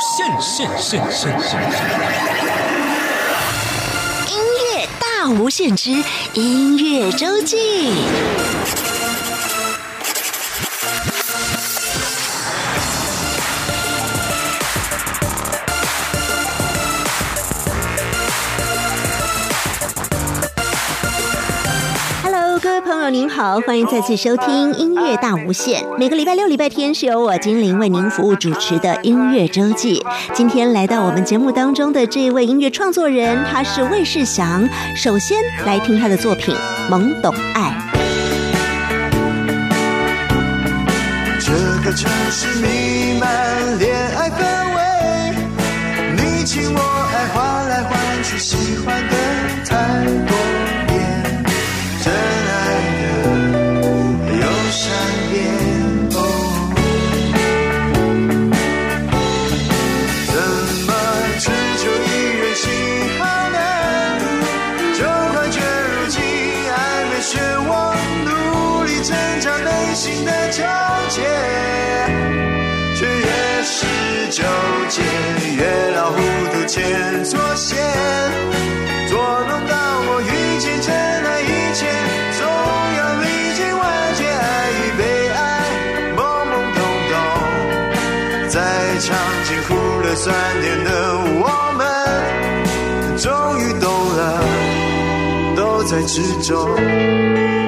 [0.00, 1.60] 限，限限限限
[4.28, 4.32] 音
[4.64, 5.90] 乐大无限之
[6.32, 7.92] 音乐周记。
[23.10, 25.84] 您好，欢迎再次收听音乐大无限。
[25.98, 30.00] 每个礼拜六、礼拜天是由我精灵为您服务主持的音乐周记。
[30.32, 34.68] 今天来到我们节目当中的这一位音乐创作人，他是魏世祥。
[34.94, 36.54] 首先来听他的作品
[36.88, 37.76] 《懵懂爱》。
[41.40, 41.52] 这
[41.84, 44.36] 个城市弥漫恋爱氛
[44.76, 45.34] 围，
[46.16, 46.80] 你情我
[76.70, 77.76] 涂牵错线，
[79.08, 79.74] 捉弄到
[80.06, 81.90] 我遇见真爱以前，
[82.38, 82.46] 总
[82.96, 85.38] 要历经万劫，爱与被爱，
[86.16, 86.78] 懵懵懂
[87.10, 87.12] 懂，
[88.48, 88.54] 在
[89.00, 89.08] 尝
[89.44, 90.88] 尽苦乐酸甜的
[91.42, 91.82] 我们，
[93.18, 94.20] 终于懂了。
[95.56, 96.76] 都在之中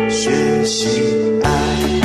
[0.09, 2.02] 学习爱。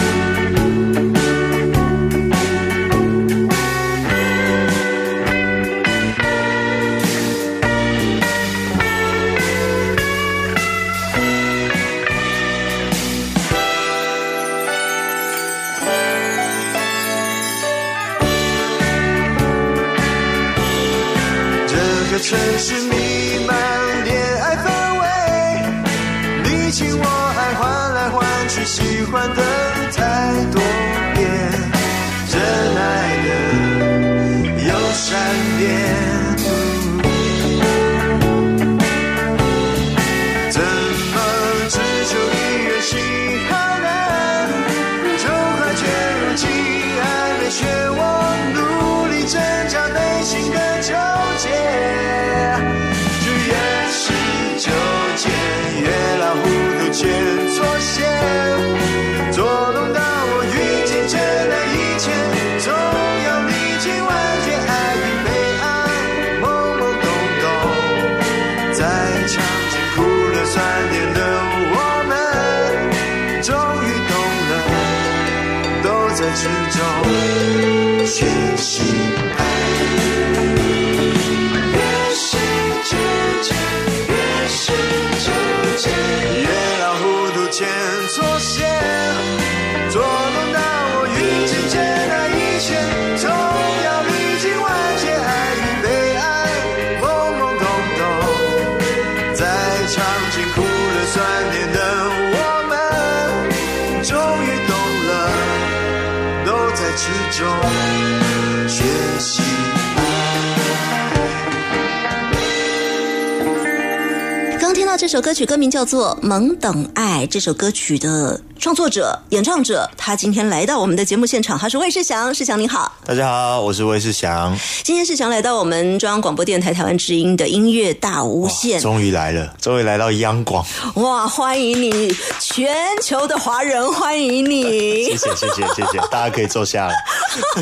[115.17, 117.25] 首歌曲，歌名叫做《懵懂爱》。
[117.27, 122.33] 这首歌曲的创作者、演唱者，他今天来到我们的节目现场，他是魏世祥。
[122.33, 128.77] 世祥你好，大家好，我是魏世祥，今天世祥来到我们中央广播电台台湾之音的音乐大无限。
[128.81, 135.15] 终于来了，终于来到央广，哇，欢迎你，全球的华人欢迎你谢。
[135.15, 136.93] 谢谢谢谢谢， 大家可以坐下了。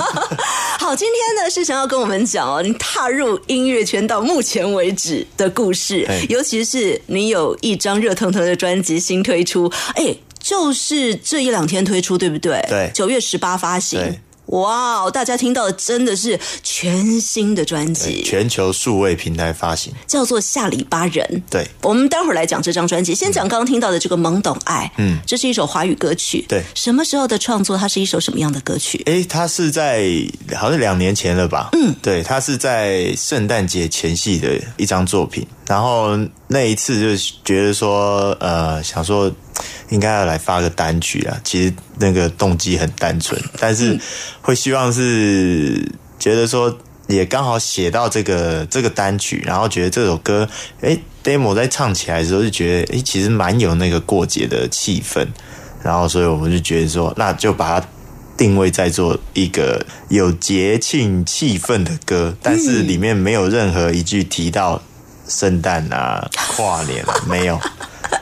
[0.82, 12.64] 好，今天呢世祥要跟我们讲哦，你踏入音乐圈到目前为止的故事哎，尤其是你有一张热腾腾的专辑新推出，哎，就是这一两天推出，对不对？
[12.70, 14.20] 对九月十八发行对。
[14.50, 21.26] 哇哦，大家听到的真的是全新的专辑，全球数位平台发行，叫做《下里巴人》。
[21.52, 24.86] 对我们待会儿来讲这张专辑，先讲刚刚听到的这个《懵懂爱》。
[25.00, 26.46] 嗯这是一首华语歌曲。
[26.48, 27.76] 对什么时候的创作？
[27.76, 29.02] 它是一首什么样的歌曲？
[29.08, 30.08] 诶，它是在
[30.56, 31.70] 好像两年前了吧？
[31.74, 36.18] 嗯，对，它是在圣诞节前夕的一张作品，然后
[36.48, 39.32] 那一次就觉得说，呃，想说
[39.90, 41.40] 应该要来发个单曲啊。
[41.44, 44.00] 其实那个动机很单纯，但是
[44.42, 46.78] 会希望是觉得说。
[47.08, 50.50] 也刚好写到这个这个单曲，然后觉得这首歌，
[50.82, 55.24] 诶 d e m o 在唱起来的时候就觉得，诶，其实蛮有那个过节的气氛，
[55.84, 57.88] 然后所以我们就觉得说，那就把它
[58.36, 64.82] 定位在做一个有节庆气氛的歌，但是里面没有任何一句提到
[65.28, 67.60] 圣诞啊、 跨年啊，没有。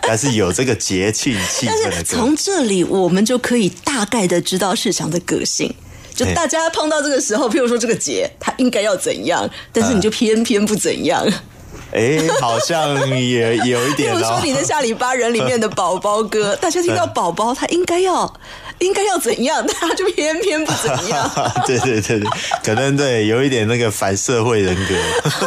[0.01, 5.73] 但是有这个节庆气但氛的歌是从，这里我们就可以大概的知道世祥的个性。
[6.13, 11.25] 就大家碰到这个时候，譬如说这个节，他应该要怎样，但是你就偏偏不怎样。
[11.91, 14.17] 哎、好像也有一譬点哦。
[14.19, 18.31] 如说你的下里巴人里面的宝宝哥， 大家听到宝宝，他应该要
[18.79, 21.29] 应该要怎样，他就偏偏不怎样。
[21.65, 22.29] 对对对对，
[22.63, 24.95] 可能对有一点那个反社会人格。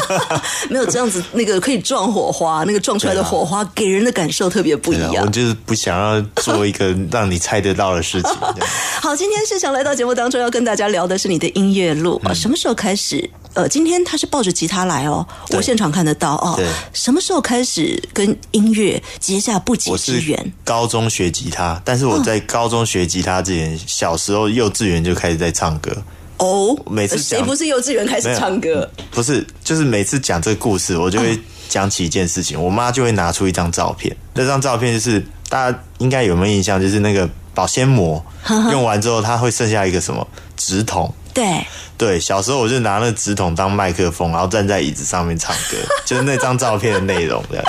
[0.70, 5.30] 没有这样子，那个可以撞火花，那个撞出来的火花给人的感受特别不一样啊我。
[5.30, 8.30] 就是不想要做一个让你猜得到的事情。
[9.02, 13.28] 好，今天是想来到节目当中，要跟大家聊的是你的音乐路什么时候开始？
[13.54, 16.66] 呃，今天他是抱着吉他来哦，我现场看得到哦对。
[16.92, 20.52] 什么时候开始跟音乐结下不解我是之缘？
[20.62, 25.90] 高中学吉他，但是我在高中学吉他之前，小时候幼稚园就开始在唱歌。
[26.38, 28.88] 哦，每次谁不是幼稚园开始唱歌？
[29.10, 38.22] 不是，就是每次讲这个故事，我就会讲起一件事情，我妈就会拿出一张照片，那张照片就是大家应该有没有印象，就是那个保鲜膜
[38.70, 40.26] 用完之后，它会剩下一个什么
[40.56, 41.10] 纸筒。
[41.32, 41.66] 对，
[41.96, 47.64] 对，小时候我就拿那纸筒当麦克风，然后站在椅子上面唱歌，就是那张照片的内容这样。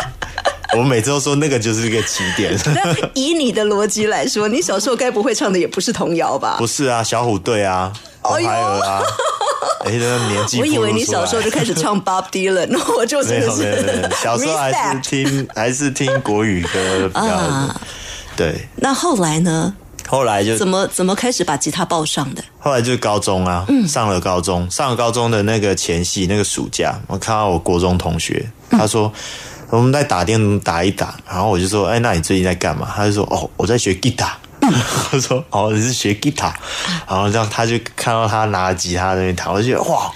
[0.75, 6.55] 我每次都说那个就是一个起点， 那以你的逻辑来说，你小时候该不会唱的也不是童谣吧？
[6.57, 7.91] 不是啊，小虎队啊，
[8.21, 9.01] 红孩儿啊，
[9.85, 17.79] 哎，那年纪我以为你小时候就开始唱 Bob Dylan，那 我就没真的是小时候还是听还是听国语歌比较啊
[18.35, 18.67] 对。
[18.75, 19.73] 那后来呢？
[20.09, 22.41] 后来就怎么怎么开始把吉他抱上的？
[22.59, 29.11] 后来就是高中啊，上了高中，上了高中的那个前夕，那个暑假，我看到我国中同学，他说
[29.69, 32.91] 我们在打电打一打，然后我就说，哎，那你最近在干嘛？
[32.95, 34.37] 他就说，哦，我在学吉他。
[35.11, 36.53] 他说，哦，你是学吉他，
[37.07, 40.11] 然后这样他就看到他拿吉他在那边弹，我就觉得哇，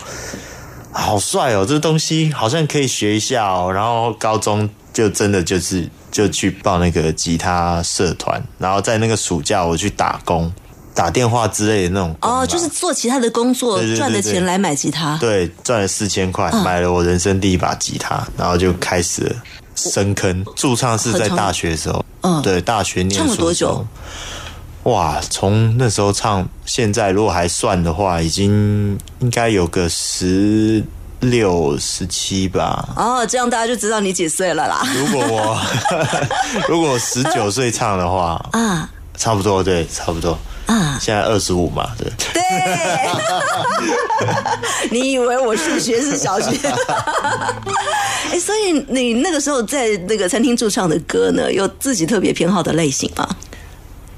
[0.92, 3.71] 好帅哦，这东西好像可以学一下哦。
[3.71, 10.51] 然后高中就真的就是就去报那个吉他社团，然后在那个暑假我去打工，
[10.93, 15.17] 打电话之类的那种哦，就是做其他的工作赚的钱来买吉他。
[15.19, 19.35] 对，赚了四千块，嗯买了我人生第一把吉他，然后就开始了
[19.75, 20.45] 深坑。
[20.55, 23.85] 驻唱是在大学的时候，嗯对，大学念书唱了多久？
[24.83, 30.83] 哇，从那时候唱，现在如果还算的话，已经应该有个十
[31.19, 32.89] 六、十七吧。
[32.95, 34.81] 哦，这样大家就知道你几岁了啦。
[34.95, 35.61] 如果我
[36.67, 40.35] 如果十九岁唱的话，啊差不多对，差不多。
[40.71, 42.09] 啊，现在二十五嘛，对。
[42.33, 42.41] 对，
[44.91, 46.56] 你以为我数学是小学？
[48.31, 53.27] 哎，所以你那个时候在那个餐厅驻唱的歌呢，有自己特别偏好的类型吗？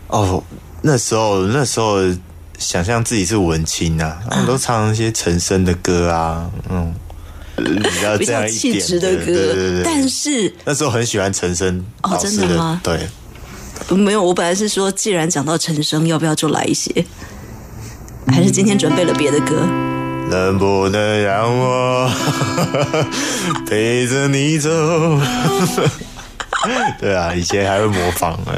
[0.08, 0.44] 哦，
[0.82, 1.98] 那时候那时候
[2.60, 6.94] 想象自己是文青啊，然后都唱一些陈升的歌啊，嗯，
[7.56, 12.80] 比较比这样一点质的歌，对对对对但是那时候很喜欢陈升哦真的吗？
[12.84, 13.08] 对，
[13.90, 17.06] 没有，我本来是说，既然讲到陈升，要不要就来一些？
[18.28, 19.56] 还是今天准备了别的歌？
[20.30, 22.10] 能不能让我
[23.68, 24.70] 陪着你走？
[27.00, 28.54] 对啊，以前还会模仿呢。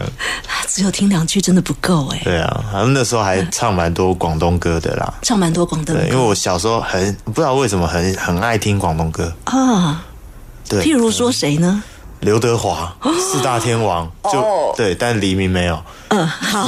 [0.67, 5.11] 只有听两句真的不够哎，对啊，他们那时候还唱蛮多广东歌的啦。
[5.23, 9.33] 唱蛮多广东歌，因为我小时候很不知道为什么很很爱听广东歌。
[9.45, 10.05] 啊。
[10.69, 11.81] 对，譬如说谁呢？
[12.21, 14.73] 刘德华四大天王，就、哦。
[14.75, 16.67] 对，但黎明没有，嗯，好，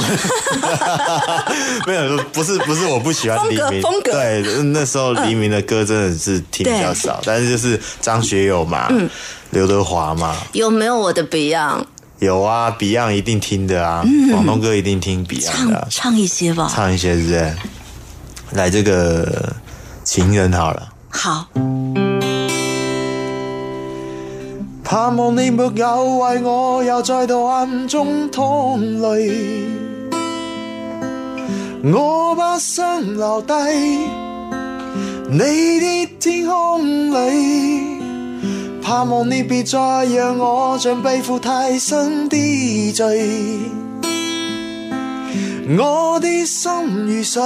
[1.86, 4.12] 没有，不是不是我不喜欢黎明，风格。
[4.12, 9.08] 对，那时候黎明的歌真的是听比较少，但是就是张学友嘛，嗯。
[9.50, 11.84] 刘德华嘛，有没有我的 Beyond？
[12.18, 16.70] 有啊，Beyond 一定听的啊，广东歌一定听 Beyond 的啊、唱唱一些吧。
[16.70, 17.56] 唱一些是不是？
[18.50, 19.54] 来这个
[20.04, 20.88] 情人好了。
[21.08, 21.46] 好，
[24.90, 29.66] 盼望你沒有為我又再度暗中淌淚，
[31.92, 32.82] 我把心
[33.18, 33.52] 留低
[35.28, 38.00] 你的天空里，
[38.82, 43.58] 盼望你別再讓我像背负太深的罪，
[45.78, 46.72] 我的心
[47.04, 47.42] 如水。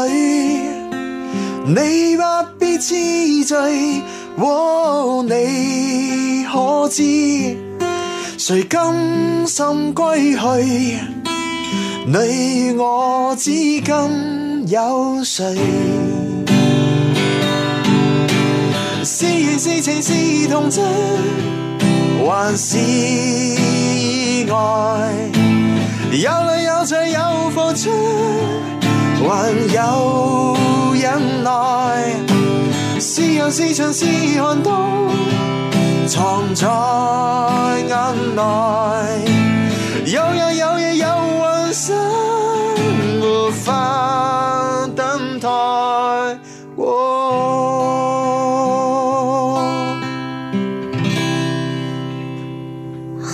[1.65, 2.23] 你不
[2.59, 4.03] 必痴醉，
[4.37, 7.03] 哦，你可知
[8.39, 10.99] 誰甘心歸去？
[12.07, 15.57] 你我之間有誰？
[19.05, 20.85] 是缘是情是童真，
[22.27, 25.13] 還是意外？
[26.13, 27.91] 有淚有罪有付出。
[29.25, 30.57] 還有
[30.95, 31.51] 忍耐，
[33.03, 34.07] 是人是牆是
[34.41, 35.11] 寒冬，
[36.07, 36.69] 藏在
[37.89, 38.41] 眼內。
[40.07, 41.97] 有日有夜有幻想，
[43.21, 45.49] 無法等待。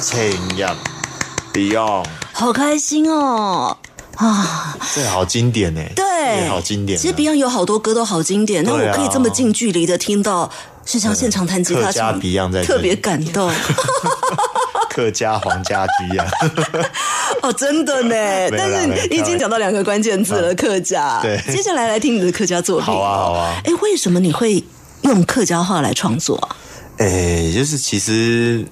[0.00, 0.70] 情人
[1.52, 3.76] Beyond，好开心哦！
[4.18, 6.48] 啊，这好经典呢，对。
[6.48, 7.00] 好经典啊。
[7.00, 8.90] 其实 Beyond 有好多歌都好经典，那啊。
[8.90, 10.50] 我可以这么近距离的听到
[10.84, 13.50] 是像现场弹吉他唱 Beyond 在特别感动。
[14.90, 16.26] 客家皇家居啊，
[17.42, 18.14] 哦，真的呢。
[18.50, 21.20] 但是你已经讲到两个关键字了，客家。
[21.22, 21.40] 对。
[21.46, 22.86] 接下来来听你的客家作品。
[22.86, 23.60] 好啊好啊。
[23.64, 24.64] 哎，为什么你会
[25.02, 26.56] 用客家话来创作啊？
[26.96, 28.66] 哎、就是其实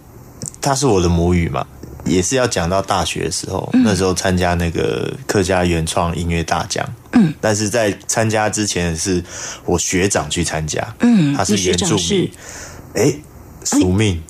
[0.61, 1.65] 它是我的母语嘛，
[2.07, 9.23] 也是要讲到大学的时候，那时候参加那个客家原创音乐大奖，嗯，但是在参加之前是
[9.65, 12.31] 我学长去参加，嗯他是原住民，
[12.95, 13.21] 诶、
[13.65, 14.23] 宿命，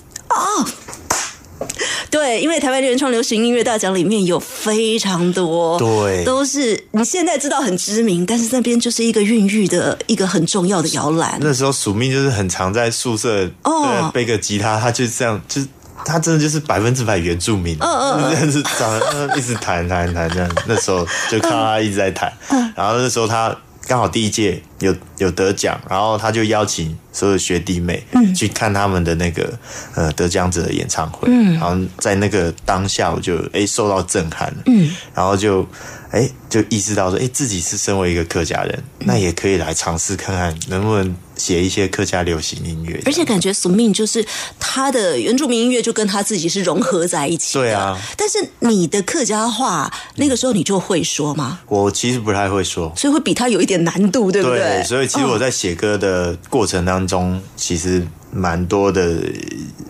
[2.09, 6.23] 对，因为台湾原创流行音乐大奖里面有非常多，对。
[6.23, 11.37] 都是你现在知道很知名，但是那边就是一个孕育的一个很重要的摇篮。
[11.41, 14.09] 那时候宿命就是很常在宿舍哦。
[14.13, 15.67] 背个吉他，他就这样，就是
[16.07, 20.49] 他真的就是百分之百原住民，嗯嗯，这样子长得嗯一直弹弹弹这样。
[20.65, 22.31] 那时候就看到他一直在弹，
[22.75, 23.53] 然后那时候他
[23.85, 28.01] 刚好第一届有有得奖，然后他就邀请所有学弟妹
[28.35, 29.51] 去看他们的那个
[29.95, 35.67] 呃得奖者的演唱会，嗯，然后在那个当下我就哎受到震撼了，嗯，然后就
[36.11, 44.25] 哎就意识到说，哎自己是身为一个客家人，那也可以来尝试看看能不能写一些客家流行音乐，而且感觉宿命就是
[44.59, 47.63] 他的原住民音乐就跟他自己是融合在一起的。
[47.63, 51.59] 对啊但是你的客家话那个时候你就会说吗？
[51.67, 54.83] 我其实不太会说，所以会比他有一点难度，对不对？
[54.83, 59.21] 所以其实我在写歌的过程当中，其实蛮多的，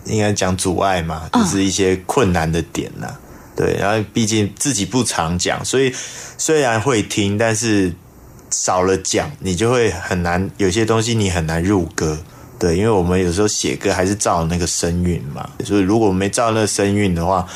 [0.05, 3.07] 应该讲阻碍嘛，就是一些困难的点呐、
[3.55, 5.93] 对，然后毕竟自己不常讲，所以
[6.37, 7.93] 虽然会听，但是
[8.49, 12.17] 少了讲，你就会很难，有些东西你很难入歌。
[12.59, 17.47] 对，因为我们有时候写歌还是照那个声韵嘛，所以如果没照那个声韵的话，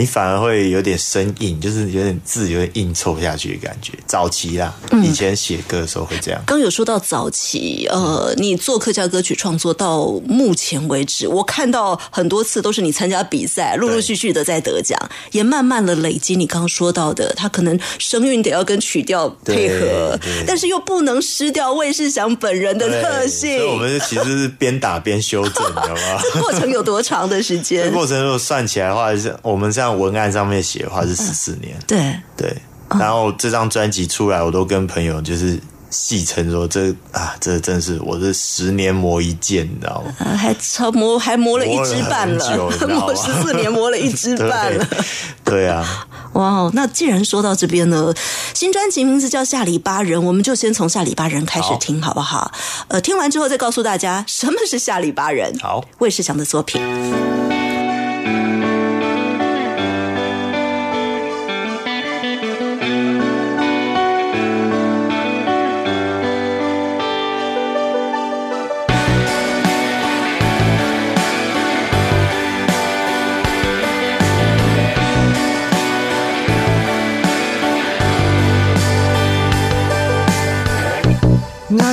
[0.00, 3.92] 你反而会有点生硬，就是有点字有点硬凑下去的感觉。
[4.06, 6.42] 早期啦，以前写歌的时候会这样。
[6.46, 14.98] 刚有说到早期，呃，你做客家歌曲创作到目前为止，我看到很多次都是你参加比赛，陆陆续续的在得奖，
[15.32, 16.34] 也慢慢的累积。
[16.34, 23.68] 你刚刚说到的，他可能声韵得要跟曲调配合但是又不能失掉魏世祥本人的特性所以。
[23.68, 26.22] 我们其实是边打边修正，你知道吗？
[26.32, 27.92] 这过程有多长的时这间？
[27.92, 32.56] 过程如果算起来的话，是我们这样文案上面写的话是十四年，对，对。
[32.98, 35.56] 然后这张专辑出来，我都跟朋友就是
[35.90, 40.12] 戏称说，这啊，这真是我这十年磨一剑，你知道吗？
[40.18, 42.56] 呃还超磨还磨了一支半了
[42.88, 44.84] 磨十四年磨了一支半了。
[45.44, 48.12] 对对啊，哇哦，那既然说到这边呢，
[48.54, 52.50] 新专辑名字叫《下里巴人》，我们就先从下里巴人开始听，好不好？
[52.88, 55.56] 呃，听完之后再告诉大家什么是下里巴人。
[55.60, 56.80] 好，魏世祥的作品。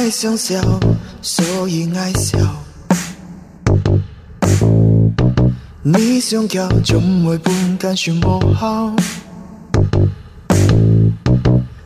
[0.08, 0.62] 爱想笑，
[1.22, 2.40] 所以爱笑。
[5.84, 8.96] 你想叫，总会半間算無效。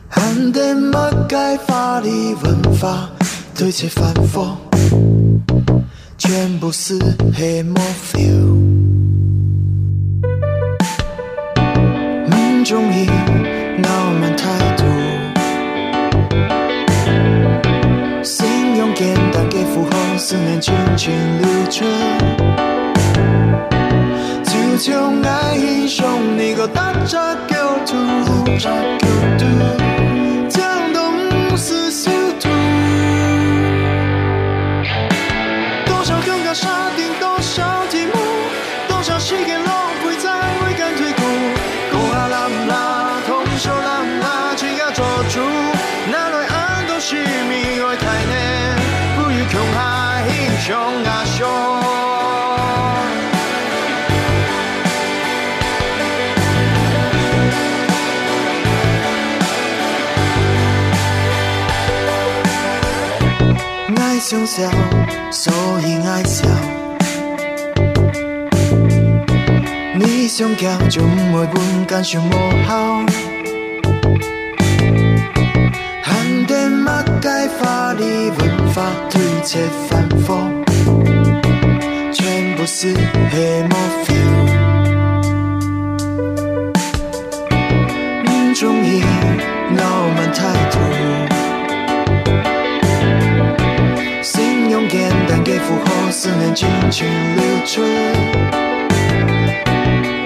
[0.08, 3.10] 漢地乜街法律文化
[3.56, 4.54] 對切反覆，
[6.16, 6.96] 全部是
[7.34, 8.54] 黑魔 feel。
[12.30, 13.08] 唔中意
[20.32, 21.12] 思念轻轻
[21.42, 21.84] 流着。
[24.46, 26.08] 就像爱英雄，
[26.38, 27.94] 你个大扎狗图，
[28.58, 28.72] 讲
[64.18, 64.70] 想笑，
[65.30, 65.52] 所
[65.84, 66.46] 以爱笑。
[69.94, 72.32] 你想叫就不会分感伤无
[72.66, 73.04] 效。
[76.02, 80.36] 汉典马改法律文法推切反复，
[82.12, 82.94] 全部是
[83.30, 84.32] 黑魔 feel。
[88.24, 89.02] 不中意
[89.78, 90.40] 傲慢态
[90.70, 90.78] 度，
[95.72, 97.82] 单给符合思念尽情流出。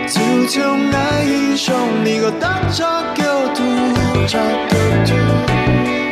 [0.09, 1.75] 就像爱英雄，
[2.05, 3.63] 你个当场叫土，
[4.27, 5.15] 查个土，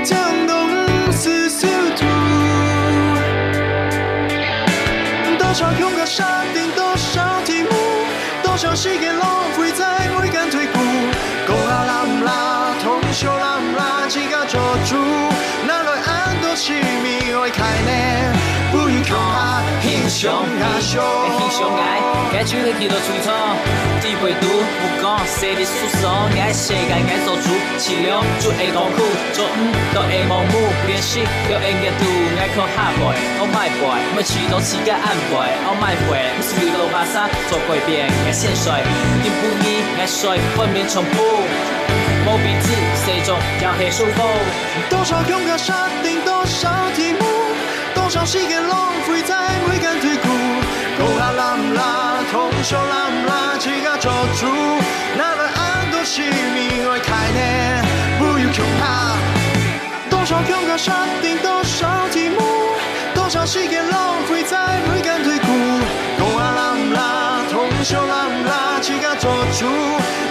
[0.04, 2.04] 江东是小土。
[5.38, 7.70] 多少勇敢杀敌，多少题目，
[8.42, 10.80] 多少时间浪费在每间退步。
[11.46, 14.96] 讲啊啦啦，通宵啦啦，只甲做主。
[15.66, 18.33] 哪来安多是命会开呢？
[20.24, 20.92] 不如强下英雄阿雄。
[21.38, 22.00] 英雄爱，
[22.32, 23.30] 该出去去到吹草，
[24.00, 29.04] 地陪读不讲，生日输爽，爱世界爱做主，饲料就会痛苦，
[29.34, 29.60] 做唔
[29.92, 31.20] 都会盲目，练习
[31.52, 32.04] 要会热度，
[32.40, 33.04] 爱靠下背，
[33.36, 33.84] 我卖背，
[34.16, 35.36] 每次都是个暗背，
[35.68, 38.72] 我卖背，不是流到巴萨做过遍，爱现水，
[39.22, 41.20] 定不易爱水，分面重复，
[42.24, 42.72] 无鼻子，
[43.04, 44.24] 谁种要黑舒服。
[44.88, 47.20] 多少勇敢杀敌，多少题目，
[48.04, 49.34] 多少时间浪费在
[49.66, 50.28] 每间退库。
[50.98, 54.46] 讲啊啦啦，通宵啦啦，只甲做主。
[55.16, 57.82] 哪来安多是命会开呢？
[58.18, 59.16] 不如强下。
[60.10, 60.92] 多少勇敢杀
[61.22, 62.42] 敌，多少题目，
[63.14, 64.58] 多少时间浪费在
[64.92, 65.46] 每间退库。
[66.18, 69.64] 讲啊啦啦，通宵啦啦，只甲做主。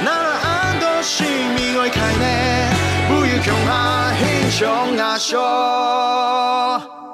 [0.05, 2.75] 哪来安多是命会开呢？
[3.07, 5.41] 不如强下英雄阿雄。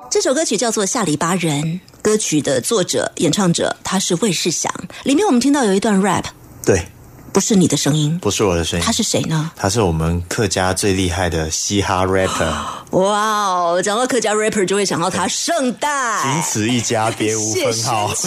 [0.09, 1.61] 这首歌曲叫做《下里巴人》，
[2.01, 4.73] 歌曲的作者、演唱者他是魏世祥。
[5.03, 6.23] 里面我们听到有一段 rap，
[6.65, 6.87] 对，
[7.31, 9.51] 不是你的声音，不是我的声音，他是谁呢？
[9.55, 12.51] 他是我们客家最厉害的嘻哈 rapper，
[12.97, 18.11] 哇哦，讲到客家 rapper 就会想到他圣诞，仅此一家，别无分号。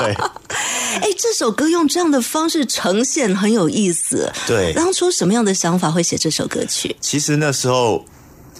[0.00, 0.12] 对，
[1.00, 4.30] 哎，这首歌用这样的方式呈现很有意思。
[4.46, 6.94] 对当初什么样的想法会写这首歌曲？
[7.00, 8.04] 其实那时候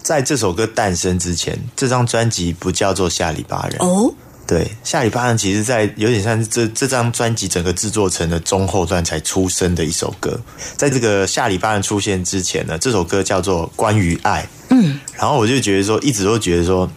[0.09, 4.11] 在这首歌诞生之前，这张专辑不叫做《下里巴人》哦，
[4.47, 10.41] 对，《下里巴人》其实在有点像是这这张专辑整个制作成的中后段才出生的一首歌。
[10.79, 14.43] 在这个《下里巴人》出现之前呢，这首歌叫做《关于爱》。
[14.71, 16.91] 嗯，然后我就觉得说，一直都觉得说，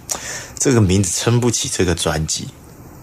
[0.58, 2.48] 这个名字撑不起这个专辑，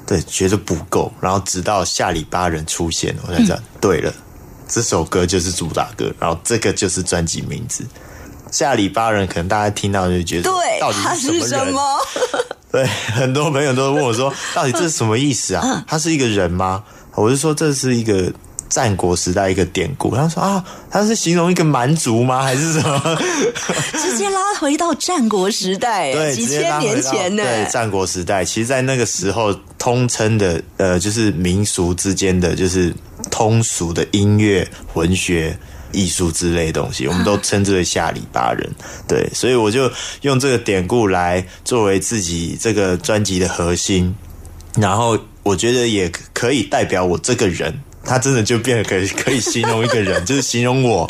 [0.07, 1.12] 对，觉得不够。
[1.21, 4.11] 然后直到下里巴人出现，我才知道，对了，
[4.66, 7.85] 这首歌就是主打歌，然后这个就是专辑名字。
[8.51, 11.99] 下里巴人可能大家听到就觉得，对到，底他是什么？
[12.71, 12.85] 对，
[13.15, 15.85] 很多朋友都问我说， 到底这是什么意思嗯啊？
[15.87, 16.85] 他是一个人吗？
[17.15, 18.31] 我就说这是一个
[18.69, 20.15] 战国时代一个典故。
[20.15, 22.43] 他说啊，他是形容一个蛮族吗？
[22.43, 23.19] 还是什么？
[24.01, 27.43] 直接拉回到战国时代，对，几千年前呢？
[27.43, 32.95] 对，战国时代，其实，在那个时候，通称的呃，就是民俗之间的，就是
[33.31, 35.59] 通俗的音乐、文学、
[35.92, 38.68] 艺术之类的东西，我们都称之为下里巴人。
[39.07, 39.90] 对，所以我就
[40.22, 44.14] 用这个典故来作为自己这个专辑的核心，
[44.77, 47.83] 然后我觉得也可以代表我这个人。
[48.09, 51.09] 他真的就变得可以可以形容一个人， 就是形容我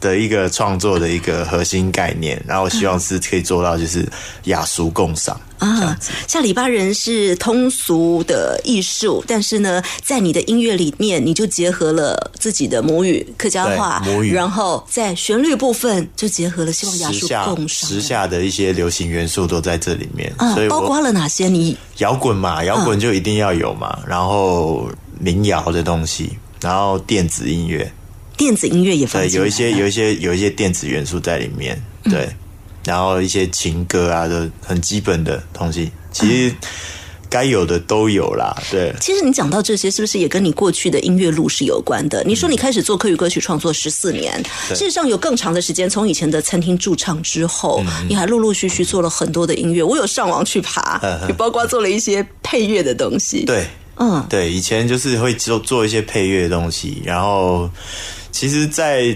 [0.00, 2.42] 的一个创作的一个核心概念。
[2.46, 4.06] 然后我希望是可以做到，就是
[4.44, 5.40] 雅俗共赏。
[5.58, 5.94] 啊，
[6.26, 17.90] 下里巴人是通俗的艺术，但是呢，在你的音乐里面，你就结合了自己的母语客家话，母语然后在旋律部分就结合了希望雅俗共赏。
[17.90, 21.50] 时下的一些流行元素都在这里面，啊所以，包括了哪些？
[21.50, 27.90] 你摇滚嘛，摇滚就一定要有嘛，然后民谣的东西，然后电子音乐，
[28.36, 32.28] 电子音乐也分对，有一些有一些有一些电子元素在里面，对，
[32.84, 36.54] 然后一些情歌啊的很基本的东西，其实
[37.28, 38.92] 该有的都有啦，对。
[39.00, 42.24] 其实你讲到这些，是不是也跟你过去的音乐路是有关的？
[42.24, 44.76] 你说你开始做客语歌曲创作十四年，对。
[44.76, 49.80] 事实上有更长的时间，从以前的餐厅驻唱之后，嗯你还陆陆续续做了很多的音乐。
[49.80, 53.64] 我有上网去爬也包括做了一些配乐的东西。，对，
[54.02, 57.68] 嗯，对，以前就是会做做一些配乐的东西，然后
[58.32, 59.14] 其实，在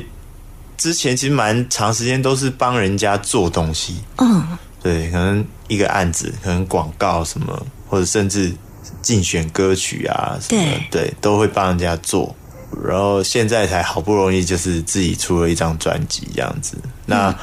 [0.77, 4.47] 之前其实蛮长时间都是帮人家做东西，嗯，
[4.83, 8.53] 对，可能一个案子，可能广告什么，或者甚至
[9.01, 12.37] 竞选歌曲啊什么，对，都会帮人家做。
[12.85, 16.77] 然后现在才好不容易就是自己出了一张专辑这样子。
[17.07, 17.35] 那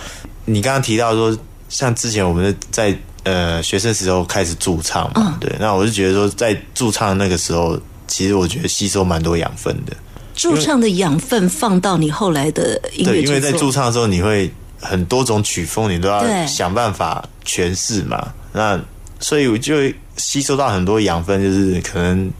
[0.45, 1.35] 你刚刚提到说，
[1.69, 9.95] 像之前我们在呃学生时候开始驻唱嘛，嗯对，那我就觉得说在驻唱那个时候，其实我觉得吸收蛮多养分的。
[10.33, 18.31] 驻唱的养分放到你后来的音乐对，因为在驻唱的时候，你会很多种曲风，你都要想办法诠释嘛。
[18.53, 18.79] 那
[19.19, 22.31] 所以我就会吸收到很多养分，就是可能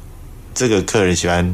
[0.56, 1.46] 这个客人喜欢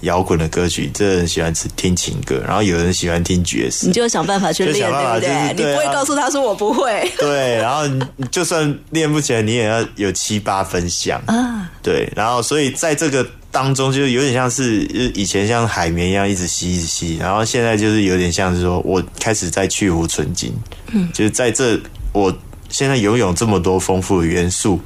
[0.00, 3.92] 摇滚的歌曲，这人喜欢听情歌，然后有人喜欢听爵士你。
[3.92, 5.20] 就想办法去练，对不对？
[5.20, 7.82] 就是对啊你不会告诉他说我不会对，然后
[8.30, 11.20] 就算练不起来，你也要有七八分像。
[11.26, 11.68] 啊。
[11.82, 20.52] 对，然后所以在这个当中，就是有点像是就是以前像海绵一样一直吸一直吸，然后现在就是有点像是说我开始在去无存精，
[20.92, 21.80] 嗯，就是在这
[22.12, 22.32] 我
[22.68, 24.78] 现在拥有这么多丰富的元素，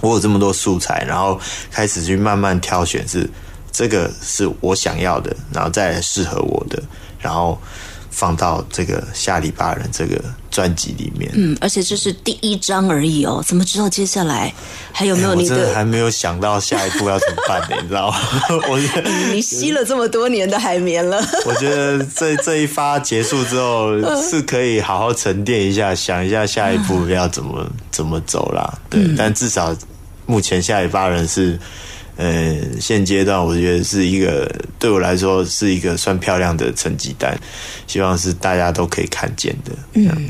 [0.00, 1.38] 我有这么多素材，然后
[1.70, 3.28] 开始去慢慢挑选是
[3.72, 6.82] 这个是我想要的，然后再来适合我的，
[7.18, 7.58] 然后
[8.10, 11.30] 放到这个下里巴人这个专辑里面。
[11.34, 14.52] 嗯，而且这是第一章而已哦，怎么知道接下来
[14.92, 15.72] 还有没有哎我真的？
[15.74, 17.76] 还没有想到下一步要怎么办呢？
[17.80, 18.18] 你知道吗？
[18.68, 23.92] 我觉得你吸了这么多年的海绵了，我觉得这这一发结束之后，
[24.28, 28.76] 是可以好好沉淀一下，想一下下一步要怎么怎么走啦。
[28.90, 29.76] 对，但至少
[30.26, 31.58] 目前下一发人是，
[32.18, 37.38] 呃，现阶段我觉得是一个对我来说是一个算漂亮的成绩单，
[37.86, 39.72] 希望是大家都可以看见的。
[39.94, 40.28] 嗯，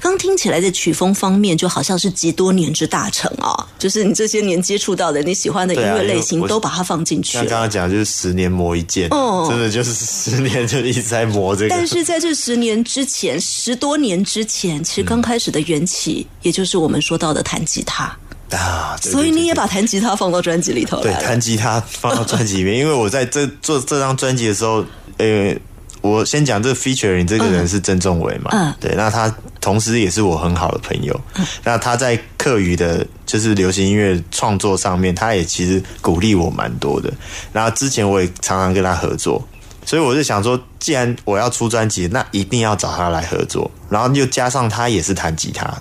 [0.00, 7.66] 刚听起来的曲风方面，就好像是集多年之大成哦，就是你这些年接触到的你喜欢的音乐类型，都把它放进去像刚了。
[7.66, 11.70] 刚讲就是十年磨一剑，哦真的就是十年就一直在磨这个。
[11.70, 18.14] 但是在这十年之前，十多年之前，其实刚开始的缘起，也就是我们说到的弹吉他，
[18.58, 24.84] 啊，对所以你也把弹吉他放到专辑里头对，弹吉他放到专辑里面，因为我在这做这张专辑的时候，
[25.18, 25.54] 呃，
[26.00, 28.74] 我先讲这个 featuring 这个人是曾仲伟嘛，嗯。
[28.80, 31.18] 对，那他同时也是我很好的朋友，
[31.62, 37.12] 那他在课余的，就是流行音乐创作上面，他也其实鼓励我蛮多的。
[37.52, 39.40] 然后之前我也常常跟他合作，
[39.86, 45.72] 所以我就想说，既然我要出专辑，那一定要找他来合作，然后又加上他也是弹吉他，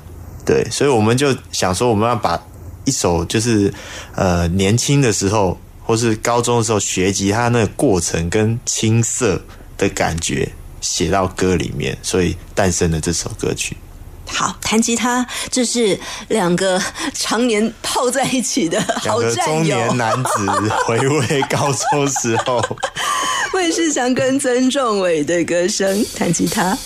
[0.45, 2.39] 对，所以我们就想说，我们要把
[2.85, 3.73] 一首就是
[4.15, 9.41] 呃年轻的时候，或是高中的时候学吉他那个过程跟青涩
[9.77, 13.77] 的感觉写到歌里面，所以诞生了这首歌曲。
[14.25, 16.81] 好，弹吉他，这是两个
[17.13, 20.49] 常年泡在一起的两好中，年男子
[20.85, 22.63] 回味高中时候，
[23.53, 26.77] 魏世祥跟曾仲伟的歌声，弹吉他。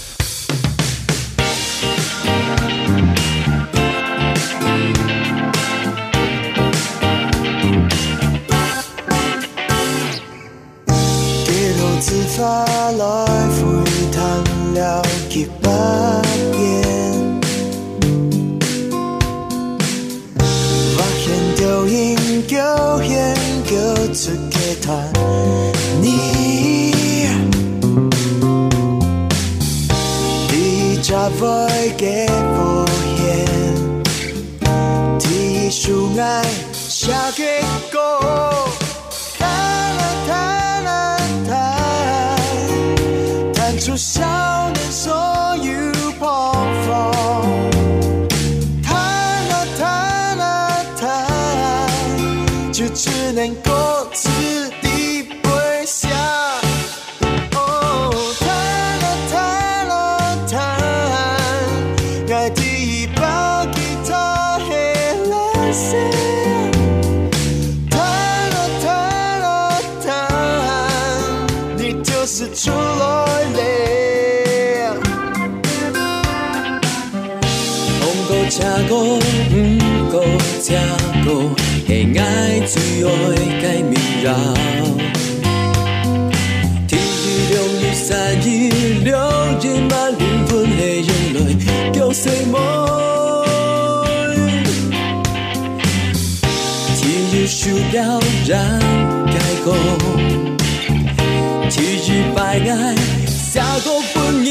[101.76, 102.96] 天日白愛
[103.28, 104.45] 下个分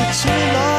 [0.00, 0.77] it too long?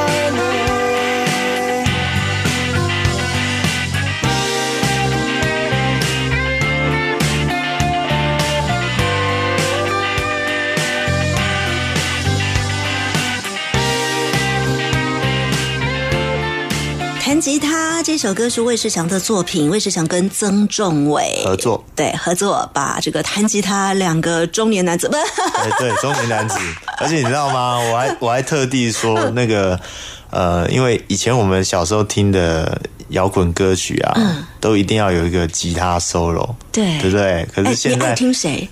[18.09, 21.43] 这首歌是魏世强的作品，魏世强跟曾仲伟。
[21.45, 21.85] 合作。
[21.95, 25.15] 对合作把这个弹吉他两个中年男子不
[25.61, 26.57] 哎，对，中年男子，
[26.97, 27.77] 而且你知道吗？
[27.77, 29.79] 我还我还特地说那个
[30.31, 36.99] 呃，因为以前我们小时候听的摇滚歌曲啊，都一定要有一个吉他 solo，对。
[36.99, 37.47] 对不对？
[37.53, 38.67] 可哎你爱是现在听谁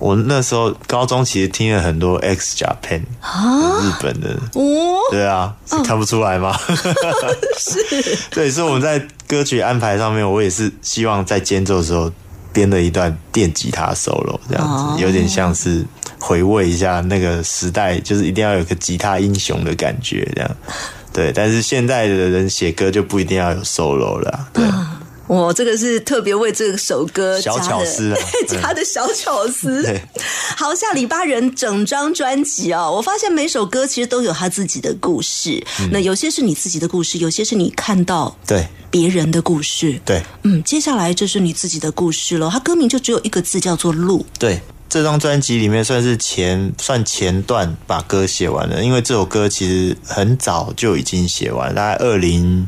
[0.00, 3.78] 我那时候高中其实听了很多 X Japan 啊？
[3.82, 6.58] 日本的，哦，对啊，是看不出来吗？
[7.56, 12.10] 是， 对，所以我们在歌曲安排上面，我也是希望在间奏的时候
[12.52, 14.96] 编了一段电吉他 solo，这样子，哦。
[14.98, 15.84] 有点像是
[16.18, 20.50] 回味一下那个时代，就是一定要有个吉他英雄的感觉，这样。
[21.12, 24.64] 对，但是现在的人写歌就不一定要有 solo 了啊，对，
[25.30, 29.80] 我这个是特别为这首歌加小的巧思啊 加的小巧思。
[29.86, 30.02] 对，
[30.56, 35.64] 好，下里巴人整张专辑哦，我发现每首歌其实都有他自己的故事。
[35.78, 40.00] 嗯那有些是你自己的故事，有些是你看到对，别人的故事。
[40.04, 42.50] 对，嗯，接下来就是你自己的故事了。
[42.50, 44.60] 它歌名就只有一个字，叫做“路对，
[44.90, 52.66] 这张专辑里面算是前算前段把歌写完了，因为这首歌其实很早就已经写完，大概二零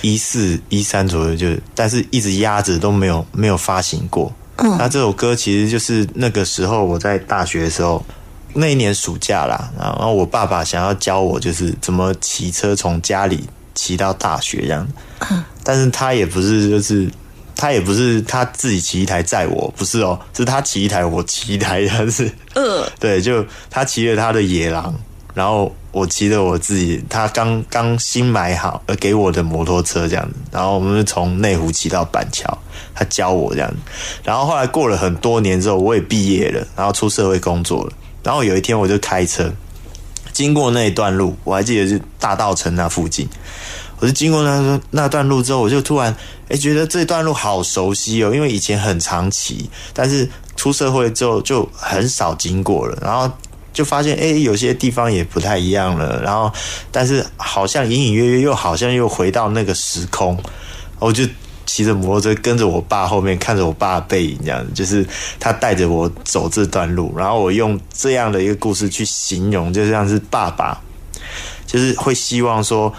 [0.00, 4.32] 一四一三左右就，但是一直压着都没有没有发行过。
[4.56, 8.02] 嗯，那这首歌其实就是那个时候我在大学的时候。
[8.56, 13.42] 那一年暑假啦，然后我爸爸想要教我，就是怎么骑车从家里
[13.74, 14.86] 骑到大学这样。
[15.64, 17.10] 但是他也不是就是
[17.56, 24.94] 他也不是他自己骑一台载我，不是哦，是他骑一台我骑一台，他是呃， 对，就他骑着他的野狼，
[25.34, 32.58] 然后我骑着我自己他刚刚新买好呃给我的摩托车这样子，然后我们就从内湖骑到板桥，
[32.94, 33.76] 他教我这样子，
[34.24, 39.52] 然后后来过了很多年之后，我也毕业了，然后出社会工作了，然后有一天我就开车
[40.32, 43.28] 经过那一段路，我还记得是大道城那附近。
[44.00, 46.12] 我就经过那那段路之后，我就突然
[46.48, 53.30] 哎、诶觉得这段路好熟悉哦，因为以前很常骑，但是出社会之后就很少经过了，然后
[53.72, 56.52] 就发现哎、诶有些地方也不太一样了，然后
[56.90, 60.38] 但是好像隐隐约约又好像又回到那个时空，
[60.98, 61.24] 我就
[61.66, 65.04] 骑着摩托车跟着我爸后面，看着我爸背影，这样，就是
[65.40, 70.78] 他带着我走这段路，然后我用这样的一个故事去形容，就像是爸爸，
[71.66, 72.92] 就是会希望说，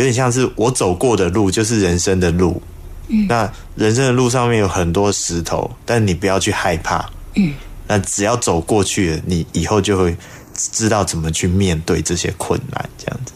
[0.00, 2.62] 有点像是我走过的路，就是人生的路。
[3.08, 7.04] 嗯那人生的路上面有很多石头，但你不要去害怕。
[7.34, 7.52] 嗯，
[7.86, 10.16] 那只要走过去了，你以后就会
[10.54, 12.88] 知道怎么去面对这些困难。
[12.96, 13.32] 这样子，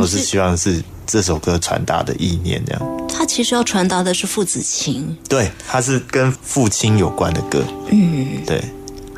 [0.00, 3.06] 我是希望是这首歌传达的意念，这样。
[3.06, 5.14] 它其实要传达的是父子情。
[5.28, 7.62] 对，它是跟父亲有关的歌。
[7.90, 8.64] 嗯，对。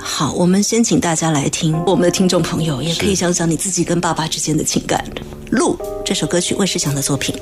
[0.06, 5.02] 好，我们先请大家来听，我们的听众朋友也可以想想你自己跟爸爸之间的情感。
[5.56, 7.34] 《路》这首歌曲，魏世强的作品。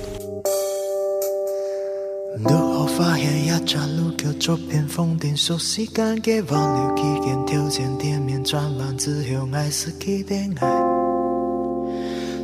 [2.38, 10.68] 如何发现一盏路叫做偏风电数时間嘅忘了期間挑戰店面轉彎指向愛是期的愛，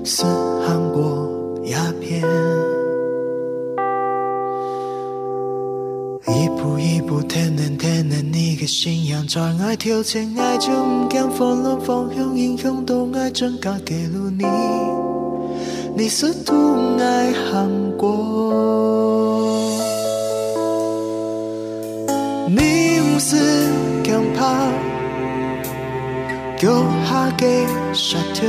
[0.05, 2.78] 是韓國鴉片。
[6.31, 14.45] 一步一步，天天天天，你的信仰在爱挑战，爱就唔敢放乱风向，英雄都爱真假给路你，
[15.97, 16.55] 你试图
[16.99, 18.07] 爱韩国。
[22.47, 23.37] 你唔是
[24.05, 24.69] 敢怕，
[26.59, 26.69] 叫
[27.09, 28.47] 下给杀掉。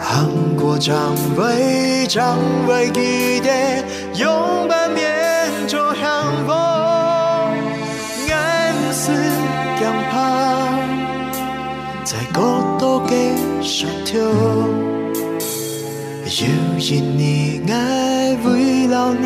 [0.00, 3.84] 韩国长辈长辈记得，
[4.18, 5.19] 永不变。
[13.80, 14.20] 嘅沙條，
[16.26, 19.24] 有一你爱为了你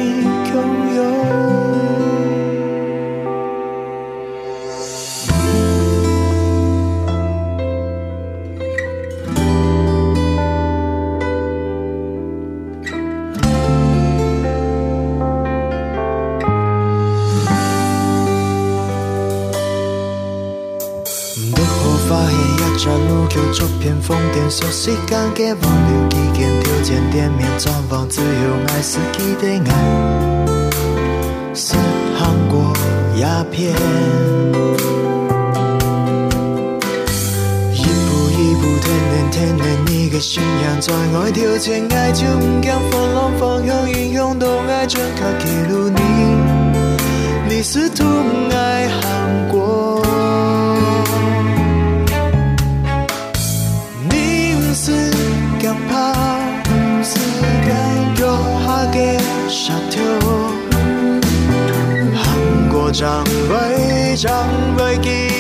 [24.05, 28.27] 做偏風電數時間嘅忘了期間條件店面轉彎只有
[28.69, 29.73] 愛是記的爱，
[31.55, 31.75] 是
[32.14, 32.73] 韩国
[33.17, 33.73] 鸦片。
[37.73, 45.99] 一步一步天然天然你的信仰在爱挑战，爱就不敢放浪方向，影响都爱就卡给路你，
[47.49, 48.05] 你试图
[48.55, 50.04] 爱韩国。
[62.95, 65.34] 韩国张威张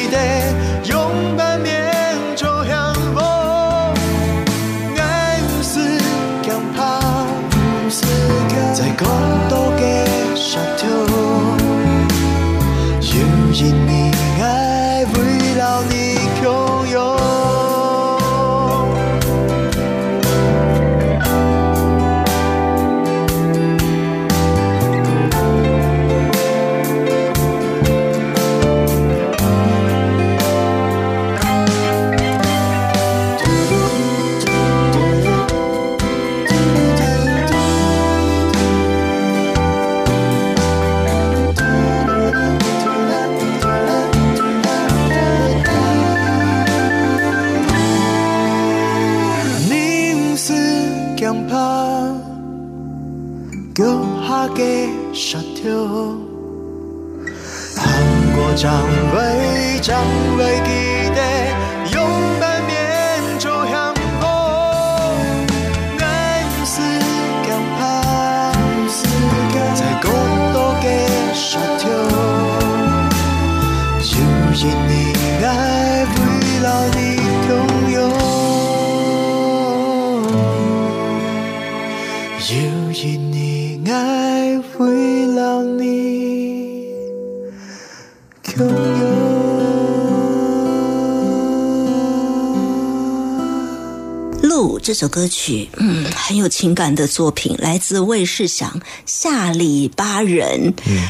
[94.94, 98.70] 这首歌曲，嗯，很有情感的作品，来自魏世祥
[99.04, 101.08] 《下里巴人》，嗯，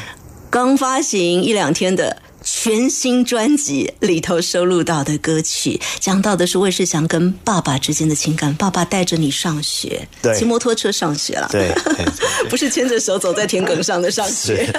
[0.48, 2.22] 刚发行一两天的。
[2.46, 8.52] 全新专辑里头收录到的歌曲，讲到的是魏世祥跟爸爸之间的情感。
[8.56, 14.70] 爸爸带着你上学，骑摩托车上学了，对， 对对不是牵着手走在田埂上的上学。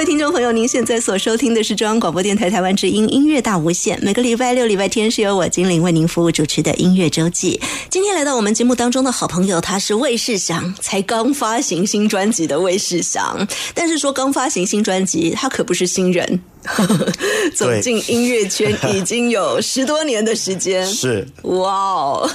[0.00, 4.00] 位听众朋友，您现在所收听的是中央广播电台台湾之音音乐大无限。
[4.02, 7.60] 每个礼拜六、礼拜天是由我精灵为您服务主持的音乐周记。
[7.90, 13.46] 今天来到我们节目当中的好朋友，他是魏世祥，才刚发行新专辑的魏世祥。
[13.74, 16.40] 但是说刚发行新专辑，他可不是新人，
[17.54, 20.86] 走进音乐圈已经有十多年的时间。
[20.86, 22.30] 是哇哦！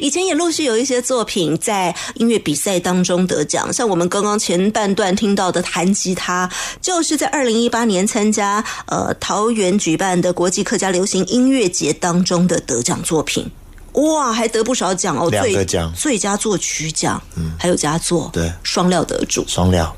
[0.00, 13.50] 以前也陆续有一些作品在音乐比赛当中得奖，像我们刚刚前半段听到的弹吉他，就是在二零一八年参加呃桃园举办的国际客家流行音乐节当中的得奖作品。
[13.92, 15.28] 哇，还得不少奖哦！
[15.28, 19.44] 两个最奖最佳作曲奖，嗯，还有佳作，对双料得主。
[19.48, 19.96] 双料，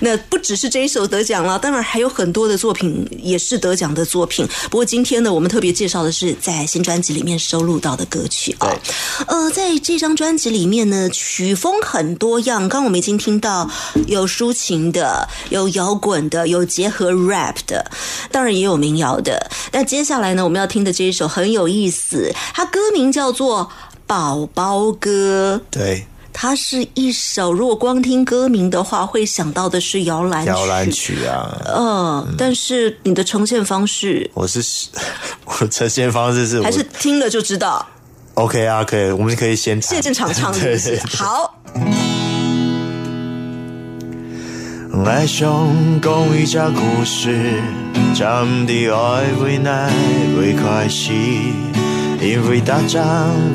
[0.00, 4.46] 那不只是这一首得奖了，当然还有很多的作品也是得奖的作品。
[4.70, 8.68] 不过今天呢，我们特别介绍的是在新专辑里面收录到的歌曲啊。
[9.26, 12.62] 呃，在这张专辑里面呢，曲风很多样。
[12.68, 13.70] 刚刚我们已经听到
[14.06, 17.90] 有抒情的，有摇滚的，有结合 rap 的，
[18.30, 19.50] 当然也有民谣的。
[19.72, 23.60] 那接下来呢，我们要听的这一首很有意思，它歌名叫做
[24.06, 25.60] 《宝宝歌》。
[25.70, 26.06] 对，
[26.36, 30.50] 它是一首，如果光听歌名的话，会想到的是摇篮曲。
[30.50, 34.60] 摇篮曲啊，嗯，但是你的呈现方式我是
[35.46, 37.86] 我呈现方式是还是听了就知道
[38.34, 40.90] ，OK 啊，可以，我们可以先弹现场唱是不是？
[40.90, 41.06] 对对？
[41.06, 41.16] 对。
[41.16, 41.54] 好，
[45.06, 45.48] 爱想
[46.02, 47.62] 讲一只故事，
[48.14, 49.92] 暂的爱为难
[50.38, 51.12] 为开始，
[52.20, 53.04] 因为大家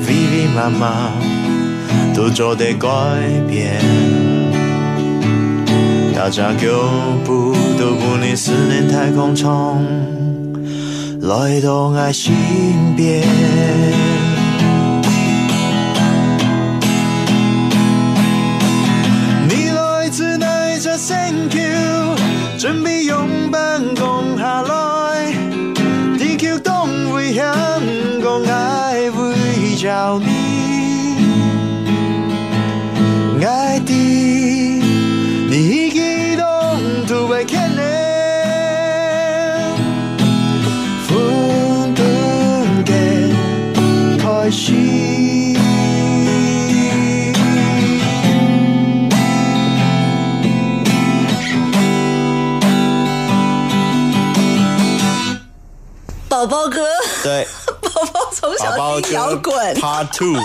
[0.08, 1.12] 密密麻麻
[2.14, 2.88] 都做得改
[3.47, 3.80] 变，
[6.14, 6.68] 大家脚
[7.26, 9.84] 步都不离思念太空中，
[11.22, 12.34] 来到爱身
[12.95, 13.24] 边。
[19.47, 21.16] 你来自哪隻星
[21.49, 21.57] 球？
[22.57, 23.49] 準備擁抱
[56.40, 56.86] 宝宝哥，
[57.22, 57.46] 对，
[57.84, 60.42] 宝宝从宝宝小听摇滚，Part Two，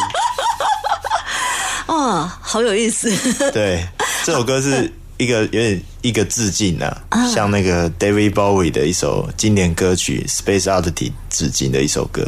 [1.87, 3.09] 哇， 好有意思。
[3.53, 3.87] 对，
[4.25, 12.27] 这首歌是 一个有点一个致敬啊，像那个 David Bowie 的一首经典歌曲《Space Oddity》致敬的一首歌。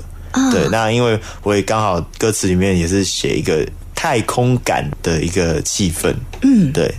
[0.52, 6.94] 对，那因为我也刚好歌词里面也是写一个太空感的一个气氛，嗯，对，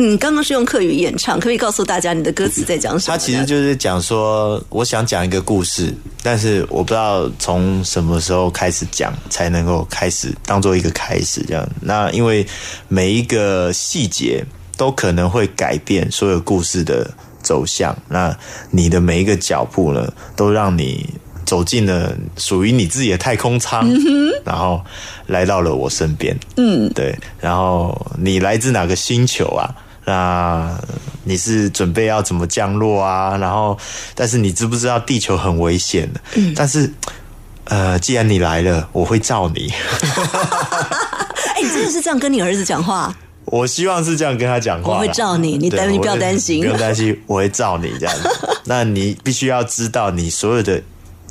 [0.00, 3.18] 嗯，刚刚是用客语演唱，可不可以告诉大家你的歌词在讲什么呢？
[3.18, 5.92] 他其实就是讲说，我想讲一个故事，
[6.22, 11.68] 但是我不知道从什么时候开始讲才能够开始当做一个开始这样。
[11.80, 12.46] 那因为
[12.86, 14.44] 每一个细节
[14.76, 17.10] 都可能会改变所有故事的
[17.42, 18.32] 走向，那
[18.70, 21.04] 你的每一个脚步呢，都让你。
[21.48, 23.88] 走进了属于你自己的太空舱，
[24.44, 24.84] 然后
[25.28, 26.38] 来到了我身边。
[26.58, 27.18] 嗯，对。
[27.40, 29.64] 然后你来自哪个星球啊？
[30.08, 30.74] 那
[31.24, 33.36] 你是准备要怎么降落啊？
[33.36, 33.76] 然后，
[34.14, 36.10] 但是你知不知道地球很危险？
[36.34, 36.90] 嗯，但是，
[37.64, 39.70] 呃，既然你来了，我会罩你。
[41.54, 43.14] 哎，你真的是这样跟你儿子讲话？
[43.44, 44.94] 我希望是这样跟他讲话。
[44.94, 48.30] 我会罩你你对担你不要担心不用担心，我会罩你这样子。
[48.64, 50.82] 那你必须要知道，你所有的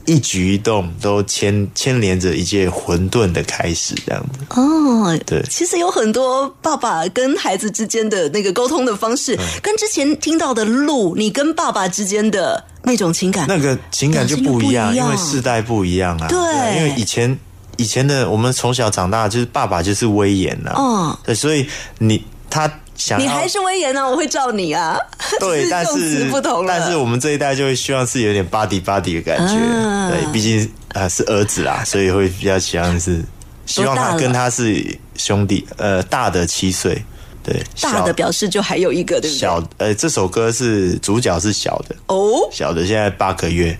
[0.07, 4.59] 一举一动都牵牵连着一件混沌的开始，这样子。
[4.59, 5.43] 哦，对。
[5.49, 16.27] 其实有很多爸爸跟孩子之间的那个沟通的方式，嗯跟之前听到的路，你跟爸爸之间的那种情感，那个情感就不一样，因为世代不一样啊。
[16.29, 16.37] 对。
[16.77, 17.37] 因为以前
[17.75, 21.19] 以前的我们从小长大，就是爸爸就是威严呐、哦。
[21.25, 21.67] 对，所以
[21.99, 24.97] 你他想你还是威严啊，我会罩你啊。
[25.39, 26.65] 对， 但是不同。
[26.65, 30.09] 但是我们这一代就会希望是有点 body body 的感觉，啊。
[30.11, 33.23] 对，毕竟呃是儿子啦， 所以会比较希望是
[33.65, 34.83] 希望他跟他是
[35.15, 37.01] 兄弟，呃，大的七岁，
[37.43, 39.39] 对，大的表示就还有一个，对不对？
[39.39, 42.49] 小呃这首歌是主角是小的，哦。
[42.51, 43.77] 小的现在八个月，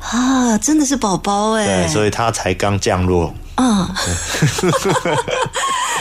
[0.00, 3.92] 啊，真的是宝宝哎，对，所以他才刚降落，啊，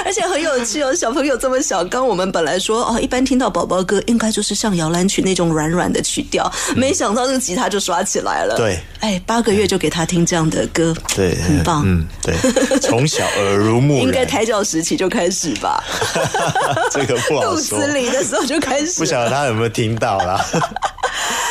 [0.05, 8.55] 而且很有趣哦，小朋友这么小，刚我们本来说哦，一般听到宝宝歌应该就是像摇篮曲那种软软的曲调，没想到这个吉他就刷起来了。
[8.55, 11.83] 嗯对，哎，八个月就给他听这样的歌，对，很棒。
[11.85, 12.35] 嗯，对，
[12.79, 15.83] 从小耳濡目染， 应该胎教时期就开始吧，
[16.91, 18.99] 这个不好肚子，里的时候就开始。
[18.99, 20.45] 不晓得他有没有听到啦。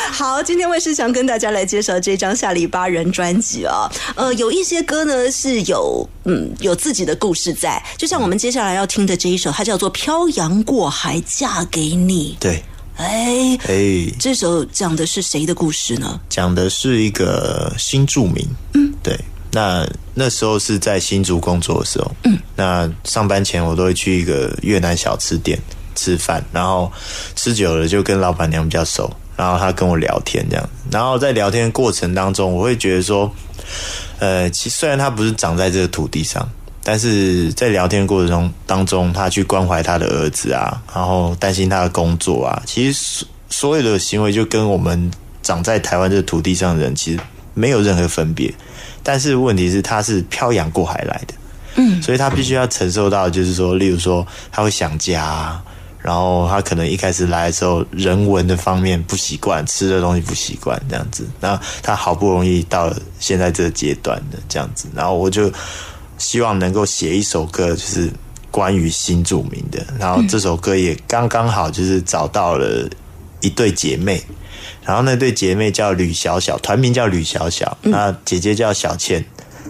[0.17, 3.91] 好，今天魏世强跟大家来介绍这张下里巴人专辑啊。
[4.15, 12.35] 呃，有一些歌呢是有嗯有自己的故事在，就像我们接下来要听的这一首，它叫做《漂洋过海嫁给你》。
[12.41, 12.63] 对，
[12.95, 16.19] 哎，哎，这首讲的是谁的故事呢？
[16.29, 19.17] 讲的是一个新住民，嗯，对。
[19.51, 25.57] 那那时候是在新竹工作的时候，嗯，那上班前我都会去一个越南小吃店
[25.95, 26.91] 吃饭，然后
[27.35, 33.31] 吃久了就跟老板娘比较熟，然后他跟我聊天这样，然后在聊天过程当中，我会觉得说，
[34.19, 36.45] 呃，其虽然他不是长在这个土地上，
[36.83, 45.09] 但是在聊天过程中当中，他去关怀他的儿子啊，然后担心他的工作啊，其实所所有的行为就跟我们
[45.41, 47.19] 长在台湾这个土地上的人其实
[47.53, 48.53] 没有任何分别。
[49.03, 51.33] 但是问题是，他是漂洋过海来的，
[51.75, 55.63] 嗯，所以他必须要承受到，就是说，例如说他会想家啊，
[56.07, 61.27] 然后他可能一开始来的时候，人文的方面不习惯，吃的东西不习惯，这样子。
[61.41, 65.51] 那他好不容易到了现在这个阶段的这样子，然后我就
[66.17, 68.09] 希望能够写一首歌，就是
[68.49, 69.85] 关于新住民的。
[69.99, 72.89] 然后这首歌也刚刚好就是找到了
[73.41, 74.23] 一对姐妹，
[74.85, 79.25] 然后那对姐妹叫吕小小，团名叫吕小小，那姐姐叫小倩，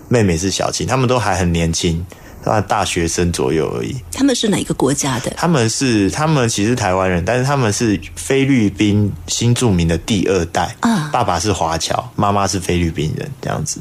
[0.07, 2.05] 妹妹是小青，她们都还很年轻，
[2.43, 3.95] 大大学生左右而已。
[4.11, 5.31] 他们是哪个国家的？
[5.37, 13.79] 他们是他们其实台湾人，但是他们是菲律宾新著名的第二代啊爸爸是华侨，妈妈是菲律宾人，这样子。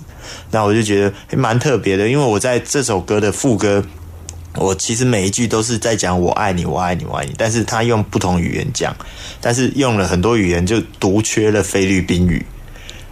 [0.50, 3.84] 那我就觉得还蛮特别的，因为我在这首歌的副歌，
[4.56, 8.94] 我其实每一句都是在讲我爱你，我爱你，我爱你，但是他用不同语言讲，
[9.40, 12.44] 但是用了很多语言就独缺了菲律宾语。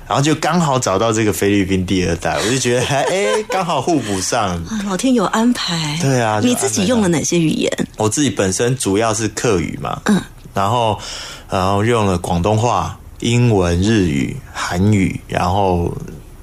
[0.07, 4.51] 然后就刚好找到这个菲律宾第二代，我就觉得还 哎，刚好互补上。
[4.67, 5.99] 啊老天有安排。
[6.01, 7.71] 对啊你自己用了哪些语言？
[7.97, 10.21] 我自己本身主要是客语嘛，嗯，
[10.53, 10.99] 然后
[11.51, 15.91] 然后用了广东话、英文、日语、韩语，然后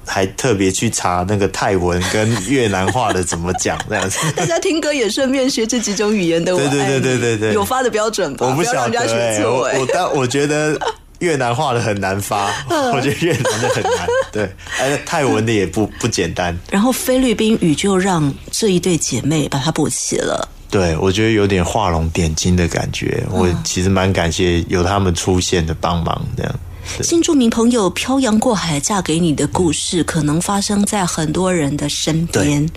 [0.04, 4.18] 还特别去查那个泰文跟越南话的怎么讲，这样子。
[4.34, 6.54] 大家听歌也顺便学这几种语言的。
[6.54, 8.46] 我对对对对对对有发的标准吧？
[8.48, 9.70] 我不要让晓得我。
[9.94, 10.76] 但我觉得
[11.22, 12.46] 越南话的很难发，
[12.92, 14.50] 我觉得越南的很难， 对，
[14.80, 16.56] 而泰文的也不不简单。
[16.68, 20.48] 然后菲律宾语就让这一对姐妹把它补齐了。
[20.68, 23.22] 对，我觉得有点画龙点睛的感觉。
[23.30, 26.54] 我其实蛮感谢有他们出现的帮忙，这样。
[27.02, 32.68] 新住民朋友漂洋过海嫁给你的故事，可能发生在很多人的身边。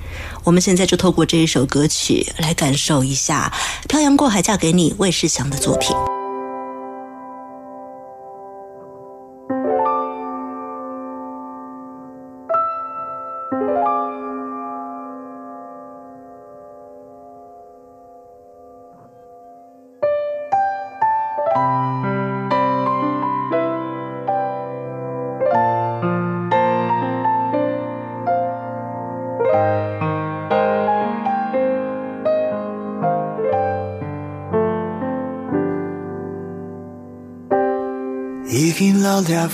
[0.43, 3.51] 我们现在就透过这一首歌曲来感受一下
[3.87, 5.89] 《漂洋过海嫁给你》魏世祥的作品。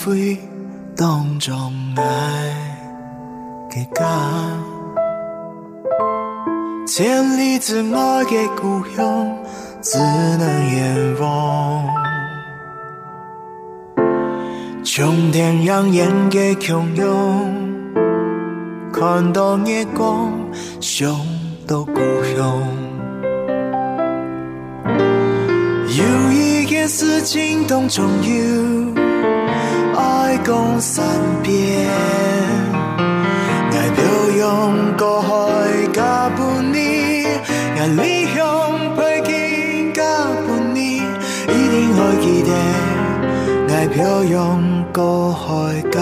[0.03, 0.35] 灰
[0.95, 1.55] 當中
[1.95, 2.03] 愛
[3.69, 4.03] 嘅家，
[6.87, 9.31] 千里之外的故鄉
[9.81, 9.99] 只
[10.39, 11.85] 能遠望。
[14.83, 17.45] 衝天养眼嘅洶湧，
[18.91, 20.31] 看到月光，
[20.79, 21.15] 想
[21.67, 22.41] 到故鄉。
[25.93, 29.00] 有一件事情当中有
[30.41, 31.05] 愛共善
[31.43, 31.87] 變，
[32.97, 34.01] 愛漂
[34.39, 35.29] 洋过海
[35.93, 37.25] 甲半你，
[37.77, 40.01] 愛理想陪見甲
[40.47, 41.03] 半年，
[41.47, 42.51] 一定会记得
[43.71, 45.99] 爱漂洋过海甲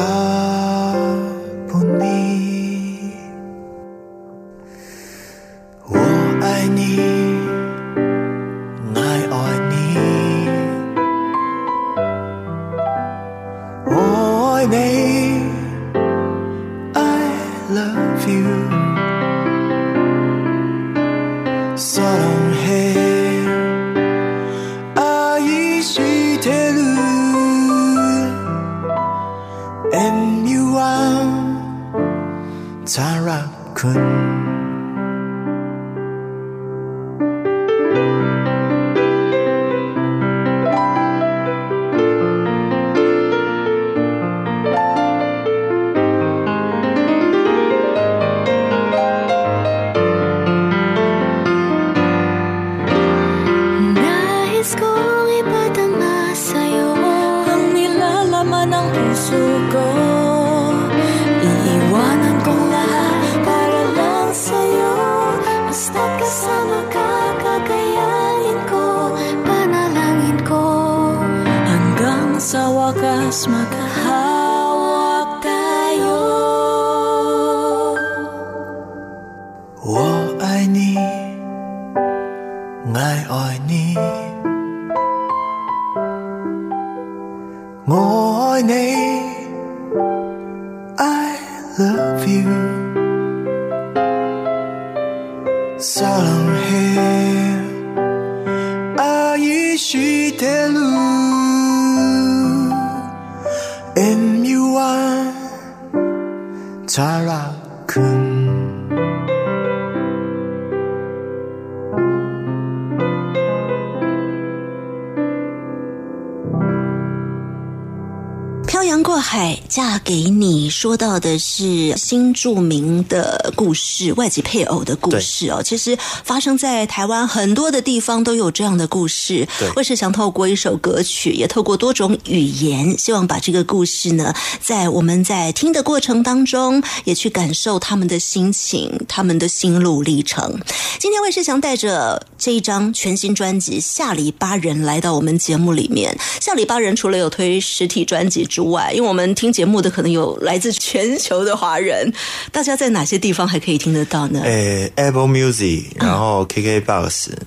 [119.20, 125.61] 海嫁给你，说到的是新著名的故事，外籍配偶的故事哦。
[125.63, 129.47] 其实发生在台湾很多的地方都有这样的故事。
[129.59, 140.59] 对魏世祥透过一首歌曲，也透过多种语言，希望把这个故事呢，在我们在听的过程当中，也去感受他们的心情，他们的心路历程。
[140.97, 146.17] 今天魏世祥带着这一张全新专辑《下里巴人》来到我们节目里面。
[146.39, 152.14] 下里巴人除了有推实体专辑之外，因为我们听节目的可能有来自全球的华人，
[152.51, 154.39] 大家在哪些地方还可以听得到呢？
[154.43, 157.38] 诶、a p p l e Music，然后 KKBox，嗯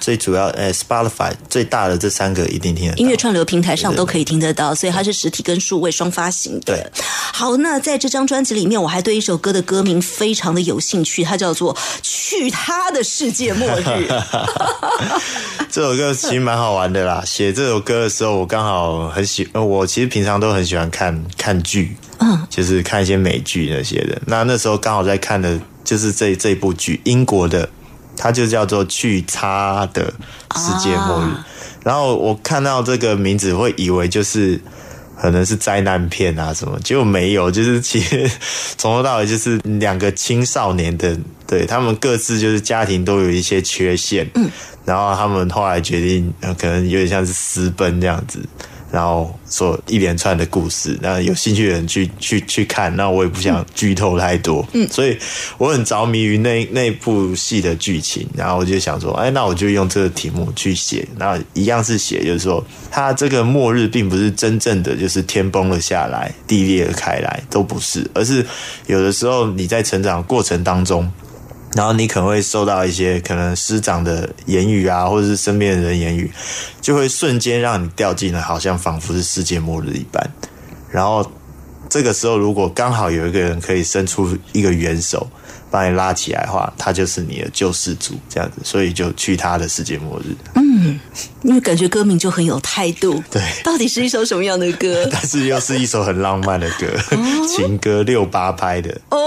[0.00, 2.96] 最主要诶、Spotify 最大的这三个一定听得到。
[2.98, 6.74] 音乐串流平台上都可以听得到，所以它是实体跟数位双发行的。
[6.74, 6.86] 对，
[7.32, 14.08] 好，那在这张专辑里面，我还对一首歌的歌名非常的有兴趣，它叫做《去他的世界末日》。
[15.70, 17.22] 这首歌其实蛮好玩的啦。
[17.24, 24.20] 写这首歌的时候，我刚好很喜，呃我其实平常都很喜欢看看剧，嗯，就是看一些美剧那些的。
[24.26, 27.68] 那那时候刚好在看的就是这这部剧，英国的，
[28.18, 30.12] 它就叫做《去差的
[30.56, 31.46] 世界末日》啊。
[31.82, 34.60] 然后我看到这个名字，会以为就是。
[35.20, 38.30] 可能是灾难片啊什么，结果没有，就是其实
[38.76, 44.48] 从头到尾就是两个青少年的，对他们各自就是家庭都有一些缺陷，嗯，
[44.84, 48.38] 然后他们后来决定，呃可能有点像是私奔这样子，
[48.90, 55.16] 然后说一连串的故事，那有兴趣的人去去去看，那我也不想剧透太多，嗯，所以
[55.58, 68.44] 我很着迷于那那部戏的剧情，然后我就想说，哎，那我就用这个题目去写，那一样是写，就是说，它这个末日并不是真正的就是天崩了下来，地裂了开来，都不是，而是
[68.86, 71.10] 有的时候你在成长过程当中。
[71.74, 76.30] 然后你可能会受到一些可能师长的言语啊，或者是身边的人言语，
[76.80, 80.30] 就会瞬间让你掉进了好像仿佛是世界末日一般。
[80.90, 81.30] 然后
[81.88, 85.28] 这个时候，如果刚好有一个人可以伸出一个援手
[85.70, 90.34] 把你拉起来的话，他就是你的救世主，这样子，所以就去他的世界末日。
[90.54, 90.98] 嗯
[91.42, 93.22] 因为感觉歌名就很有态度。
[93.30, 95.06] 对到底是一首什么样的歌？
[95.12, 96.86] 但是又是一首很浪漫的歌，
[97.46, 98.90] 情歌六八拍的。
[99.10, 99.18] 哦，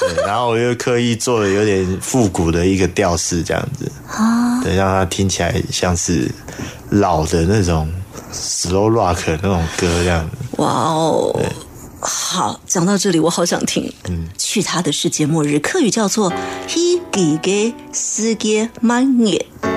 [0.00, 6.30] 对，然后我又刻意做了有点复古的一个调式，这样子啊，对，让它听起来像是
[6.90, 7.90] 老的那种
[8.32, 10.36] slow rock 那种歌这样子。
[10.62, 11.40] 哇哦！
[12.00, 13.92] 好，讲到这里，我好想听。
[14.08, 16.32] 嗯，去他的世界末日，客语叫做
[16.68, 19.42] “he g ge s ge man ye”。
[19.62, 19.67] 黑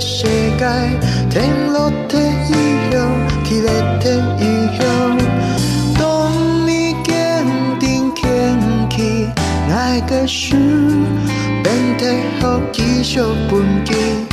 [0.00, 0.26] 世
[0.56, 0.64] 界，
[1.28, 2.18] 天落的
[2.48, 2.52] 以
[2.94, 2.96] 後，
[3.44, 4.04] 起來的
[4.38, 4.42] 以
[4.78, 4.82] 後，
[5.98, 6.32] 當
[6.66, 7.44] 你坚
[7.80, 8.18] 定堅
[8.94, 8.96] 起
[9.70, 10.56] 愛嘅樹，
[11.62, 11.66] 變
[11.98, 12.02] 得
[12.40, 13.16] 好繼續
[13.50, 14.27] 半記，繼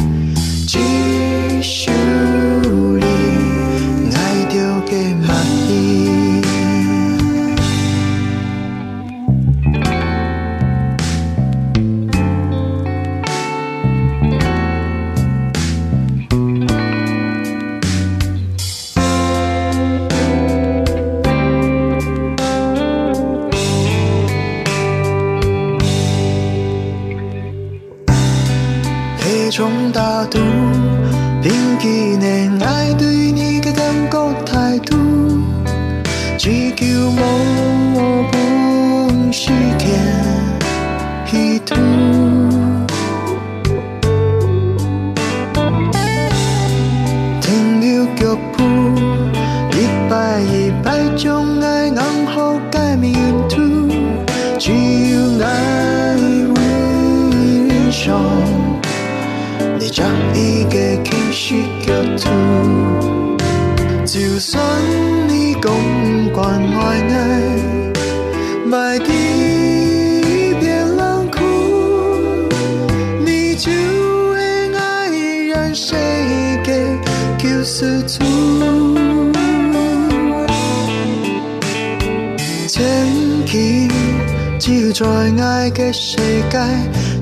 [85.65, 86.15] 愛嘅世
[86.51, 86.59] 界，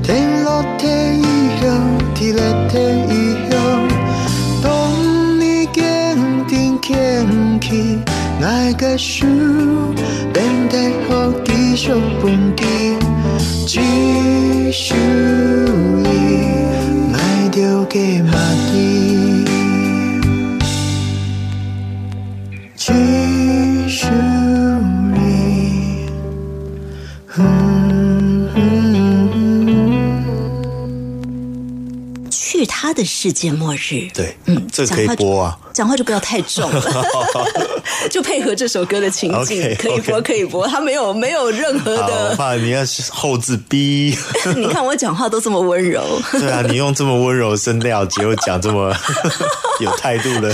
[0.04, 0.86] 天落的
[1.16, 1.24] 以
[1.62, 1.66] 後，
[2.14, 2.76] 停落的
[3.08, 3.56] 以後，
[4.62, 4.70] 當
[5.40, 7.98] 你堅定堅起
[8.42, 9.26] 愛嘅樹，
[10.34, 10.76] 變得
[11.08, 12.64] 好繼續半記，
[13.66, 13.80] 繼
[14.74, 14.94] 續
[16.04, 16.06] 你
[17.14, 18.34] 卖掉嘅馬
[18.74, 19.03] 蒂。
[32.84, 34.10] 他的世界末日。
[34.14, 35.58] 对，嗯，这可以播啊。
[35.72, 36.84] 讲话就不要太重了，
[38.12, 42.36] 就配合这首歌的情境可以播可以播，他没有没有任何的。
[42.36, 44.14] 怕你要后置逼。
[44.58, 46.04] 你看我讲话都这么温柔，
[46.34, 48.94] 对啊，你用这么温柔的声调，结果讲这么
[49.80, 50.54] 有态度的，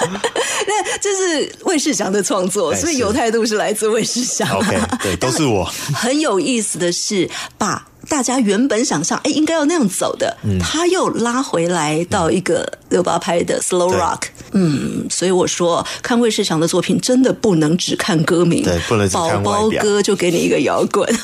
[0.00, 4.48] 那这是魏世祥的创作，所以有态度是来自魏世祥。
[4.48, 5.62] OK，对，都是我。
[5.94, 10.58] 很有意思的是，把大家原本想象哎应该要那样走的，嗯。
[10.58, 14.22] 他又拉回来到一个六八拍的 slow rock。
[14.52, 21.06] 嗯，所以我说看魏世祥的作品真的不能只看歌名，对不能只看宝宝外表歌就给你一个摇滚。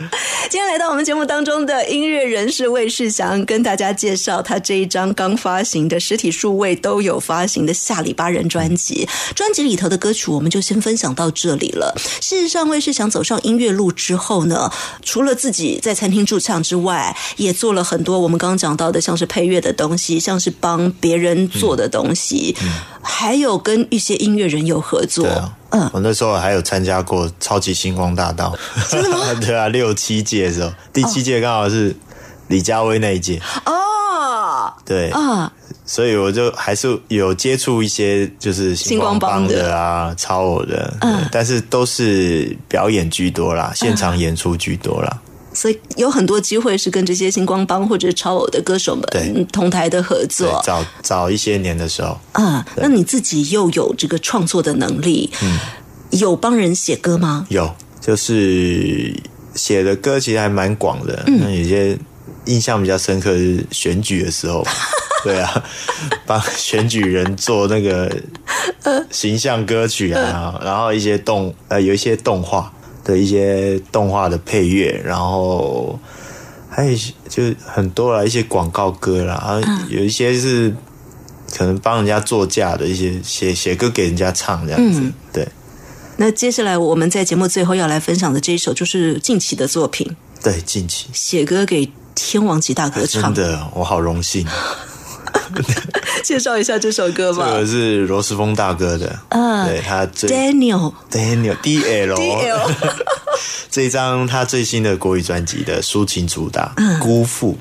[0.48, 9.06] 今天来到我们节目当中的音乐人是魏世祥，跟大家介绍他这一张刚发行的实体数位都有发行的下里巴人专辑。
[9.34, 11.94] 专辑里头的歌曲，我们就先分享到这里了。
[12.22, 22.56] 事实上，魏世祥走上音乐路之后呢，除了自己在餐厅驻唱之外，也做了很多我们刚刚讲到的，像是配乐的东西，像是帮别人做的东西，
[23.02, 25.26] 还有跟一些音乐人有合作。
[25.70, 28.56] 嗯，我那时候还有参加过超级星光大道，
[28.88, 29.18] 真的吗？
[29.40, 31.94] 对啊，六七届的时候，第七届刚好是
[32.48, 33.74] 李佳薇那一届，哦。
[34.84, 35.50] 对，啊，
[35.86, 41.28] 所以我就还是有接触一些就是星光帮的啊、超偶的，嗯。
[41.30, 45.18] 但是都是表演居多啦，现场演出居多啦。
[45.60, 52.64] 所以有很多机会是跟这些星光帮或者超偶的歌手们同台的合对作，早早一些年的时候，啊。
[52.76, 55.58] 那你自己又有这个创作的能力，嗯。
[56.12, 57.44] 有帮人写歌吗？
[57.50, 59.14] 有就是
[59.54, 61.40] 写的歌其实还蛮广的，嗯。
[61.42, 61.98] 那有些
[62.46, 64.66] 印象比较深刻是选举的时候，
[65.22, 65.62] 对啊，
[66.24, 68.10] 帮选举人做那个
[69.12, 72.72] 形象歌曲啊，然后一些动呃有一些动画
[73.04, 75.98] 的一些动画的配乐，然后
[76.68, 76.96] 还有
[77.28, 80.74] 就是很多啦，一些广告歌啦，然后有一些是
[81.56, 85.48] 可能帮人家作嫁的一些写写歌给人家唱这样子，嗯对。
[86.16, 93.34] 那接下来我们在节目最后要来分享的这一首，就是近期的作品，对，近期写歌给天王级大哥唱。
[93.34, 94.46] 真的，我好荣幸。
[96.22, 97.60] 介绍一下这首歌吧这吧。
[97.60, 102.70] 个是罗斯峰大哥的，嗯对他最 Daniel Daniel D L DL
[103.70, 107.56] 这一张他最新的国语专辑的抒情主打《辜负》，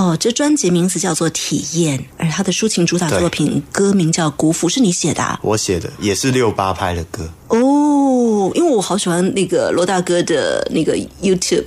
[0.00, 7.28] 哦，这专辑名字叫做《体验》，而他的抒情主打作品歌名叫《辜负》，是你写的、啊、我写的，也是六八拍的歌。
[7.48, 8.52] 哦。
[8.54, 11.66] 因为我好喜欢那个罗大哥的那个 YouTube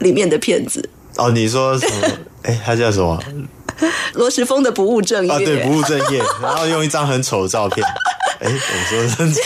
[0.00, 2.08] 里面的片子，哦，你说什么？
[2.42, 3.18] 哎，他叫什么？
[4.14, 5.32] 罗时丰的不务正业。
[5.32, 7.86] 啊，对，不务正业，然后用一张很丑的照片。
[8.40, 9.40] 哎，我说的很丑，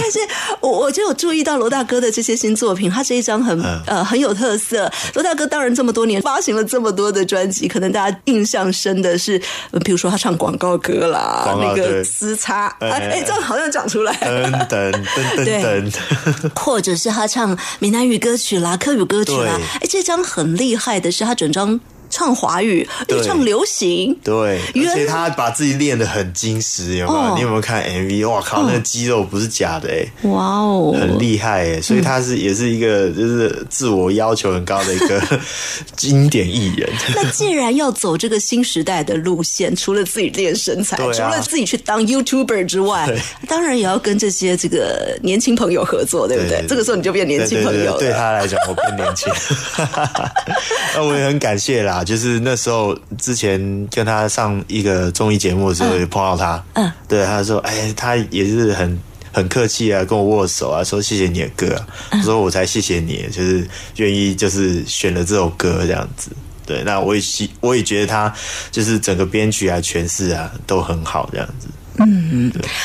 [0.00, 0.20] 但是
[0.60, 3.82] 我我就有注意到罗大哥的这些新作品，他这一张很、嗯。
[3.86, 4.88] 呃很有特色。
[5.14, 12.04] 罗大哥当然这么多年发行了这么多的专辑，可能大家印象深的是，呃比如说他唱广告歌啦，告那个对。
[12.04, 14.12] 撕擦，哎这样好像讲出来。
[14.12, 14.66] 了。
[14.68, 14.92] 噔噔
[15.34, 15.90] 噔噔。
[15.90, 19.56] 噔，或者是他唱闽南语歌曲啦、客语歌曲啦。
[19.56, 21.80] 对，哎，这张很厉害的是他整张
[22.18, 27.18] 唱华语，又对唱流行，对，原而且他把自己练得很精实，有没有？
[27.18, 28.28] 哦你有没有看 MV？
[28.28, 30.04] 哇靠，那个肌肉不是假的哎。
[30.28, 35.22] 哇哦，很厉害诶，所以他是也是一个就是自我要求很高的一个
[35.96, 36.90] 经典艺人。
[37.14, 46.64] 那既然要走这个新时代的路线，除了自己练身材，啊除了自己去当 YouTuber 之外对，当然也要跟这些这个年轻朋友合作，对不对？
[46.66, 47.98] 这个时候你就变年轻朋友了。
[48.00, 49.32] 对他来讲，我变年轻。
[50.96, 58.98] 那我也很感谢啦，就是那时候之前跟他上一个综艺节目的时候，也碰到他，嗯，对，他说，哎，他也是很。
[59.30, 66.30] 很客气啊，跟我握手啊，说谢谢你的歌、啊，嗯我说我才谢谢你，就是愿意就是选了这首歌这样子。
[66.66, 68.34] 对，那我也希我也觉得他
[68.72, 71.68] 就是整个编曲啊、诠释啊都很好这样子。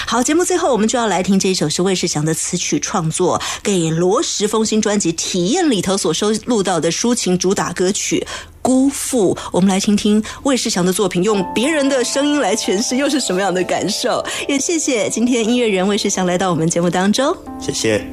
[0.08, 8.26] 好，节目最后我们就要来听这一首是魏世祥的词曲创作，给罗时丰新专辑《体验》里头所收录到的抒情主打歌曲
[8.62, 9.36] 《辜负》。
[9.52, 14.26] 我们来听听魏世祥的作品，用别人的声音来诠释，又是什么样的感受？
[14.48, 17.36] 也谢谢今天音乐人魏世祥来到我们节目当中。
[17.60, 18.06] 谢谢。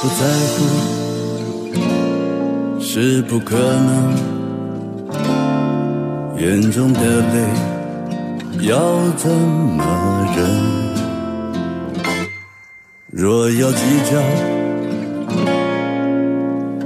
[0.00, 0.24] 不在
[0.54, 0.56] 乎
[2.80, 4.14] 是不可能，
[6.38, 7.34] 眼中的泪
[8.68, 8.78] 要
[9.16, 9.82] 怎么
[10.36, 10.46] 忍？
[13.10, 14.16] 若要计较，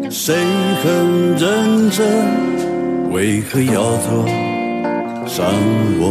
[0.08, 0.34] 谁
[0.82, 2.00] 很认真？
[3.10, 4.26] 为何要做
[5.26, 5.44] 伤
[6.00, 6.02] 我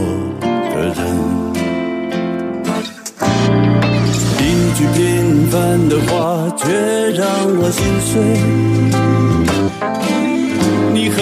[0.41, 1.50] 的人？
[5.51, 6.63] 凡的话，却
[7.11, 7.27] 让
[7.59, 8.09] 我心碎。
[10.93, 11.17] 你何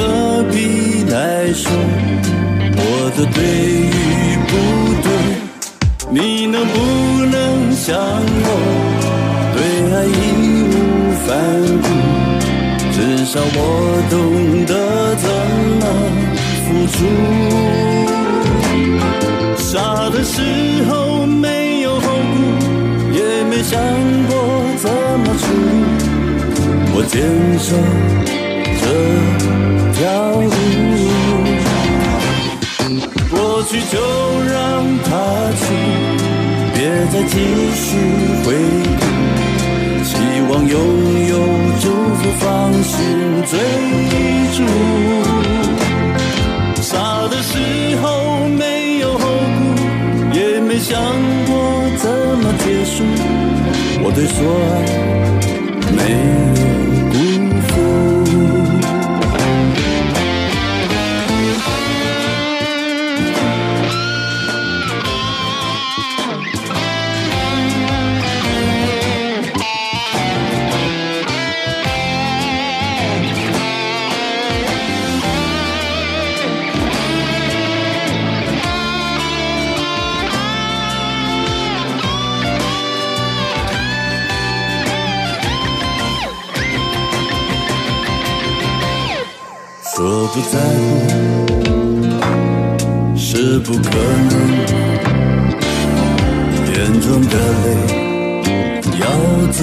[0.52, 1.72] 必来说
[2.78, 2.80] 我
[3.18, 3.38] 的对
[3.90, 4.52] 与不
[5.04, 5.10] 对，
[6.12, 6.76] 你能不
[7.26, 7.36] 能
[7.74, 7.88] 像
[8.46, 8.48] 我，
[9.56, 9.58] 对
[9.96, 10.18] 爱义
[10.70, 10.78] 无
[11.26, 11.28] 反
[11.82, 11.88] 顾？
[12.94, 13.58] 至少我
[14.12, 14.14] 懂
[14.68, 14.72] 得
[15.16, 15.26] 怎
[15.80, 15.84] 么
[16.66, 16.98] 付出。
[27.12, 27.20] 坚
[27.58, 27.76] 守
[28.82, 28.84] 这
[29.94, 30.00] 条
[30.42, 30.52] 路。
[33.32, 33.34] 过
[33.64, 33.98] 去就
[34.54, 34.56] 让
[35.04, 35.10] 它
[35.60, 35.62] 去，
[36.74, 36.78] 别
[37.12, 37.34] 再继
[37.74, 37.88] 续
[38.46, 38.86] 回忆。
[40.06, 40.12] 希
[40.50, 40.74] 望拥
[41.30, 41.34] 有
[41.82, 41.84] 祝
[42.16, 42.48] 福，放
[42.84, 42.96] 心
[43.50, 43.54] 追
[44.56, 44.58] 逐。
[46.82, 46.88] 傻
[47.30, 47.52] 的时
[48.02, 48.06] 候
[48.50, 49.24] 没有后
[49.58, 49.60] 顾，
[50.38, 51.02] 也没想
[51.48, 51.52] 过
[51.98, 52.06] 怎
[52.40, 53.04] 么结束。
[54.02, 54.38] 我对所
[54.70, 54.76] 爱
[55.92, 56.00] 没
[90.40, 91.52] 不在乎
[93.14, 93.90] 是不可
[94.30, 94.34] 能，
[96.72, 97.36] 眼中的
[97.66, 97.68] 泪
[99.02, 99.04] 要
[99.52, 99.60] 怎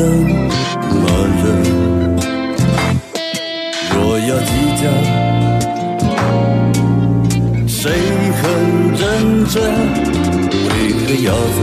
[0.93, 1.03] 么
[1.41, 1.45] 忍？
[3.91, 4.85] 若要计较，
[7.67, 7.81] 谁
[8.37, 8.45] 很
[8.99, 9.01] 认
[9.47, 9.55] 真？
[10.53, 11.59] 为何要走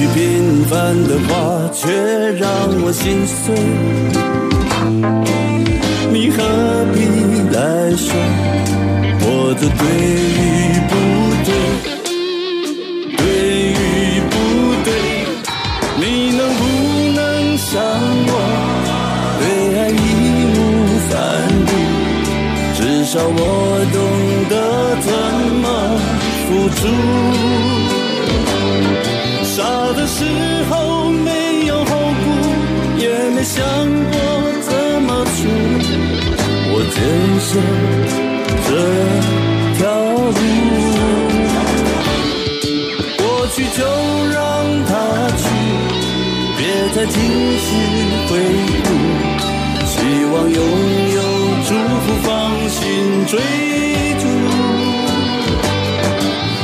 [0.00, 1.92] 句平凡的话，却
[2.32, 2.48] 让
[2.82, 3.54] 我心碎。
[6.10, 6.42] 你何
[6.94, 6.96] 必
[7.54, 7.60] 来
[7.96, 8.08] 说
[9.20, 9.26] 我
[9.60, 9.84] 的对
[10.40, 10.92] 与不
[11.44, 11.48] 对？
[13.18, 13.20] 对
[13.72, 13.76] 与
[14.30, 14.34] 不
[14.86, 14.88] 对？
[16.00, 16.02] 你
[16.34, 16.60] 能不
[17.14, 17.20] 能
[17.58, 17.68] 像
[18.26, 18.32] 我，
[19.38, 19.44] 对
[19.76, 20.00] 爱义
[20.56, 20.58] 无
[21.10, 21.12] 反
[21.68, 21.70] 顾？
[22.80, 23.38] 至少我
[23.92, 23.96] 懂
[24.48, 24.52] 得
[25.04, 25.08] 怎
[25.60, 25.64] 么
[26.48, 26.80] 付出。
[37.00, 37.04] 人
[37.40, 37.50] 生
[38.68, 38.70] 这
[39.78, 40.40] 条路，
[43.16, 43.24] 过
[43.54, 43.78] 去就
[44.28, 44.38] 让
[44.84, 44.90] 它
[45.38, 45.42] 去，
[46.58, 46.60] 别
[46.94, 47.16] 再继
[47.58, 47.68] 续
[48.28, 48.30] 回
[48.84, 48.88] 顾。
[49.86, 49.96] 希
[50.26, 50.60] 望拥
[51.14, 51.18] 有
[51.66, 51.70] 祝
[52.04, 52.28] 福，放
[52.68, 52.78] 心
[53.26, 53.32] 追
[54.20, 54.22] 逐。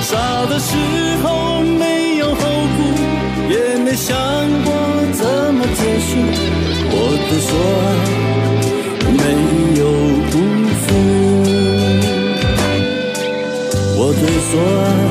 [0.03, 0.11] 傻
[0.51, 0.70] 的时
[1.22, 1.26] 候
[1.62, 2.41] 没有后
[2.76, 2.78] 顾，
[3.51, 4.14] 也没想
[4.64, 4.68] 过
[5.12, 5.24] 怎
[5.55, 6.09] 么结束
[6.91, 6.95] 我
[7.30, 8.56] 的所爱。
[14.23, 15.06] 无所。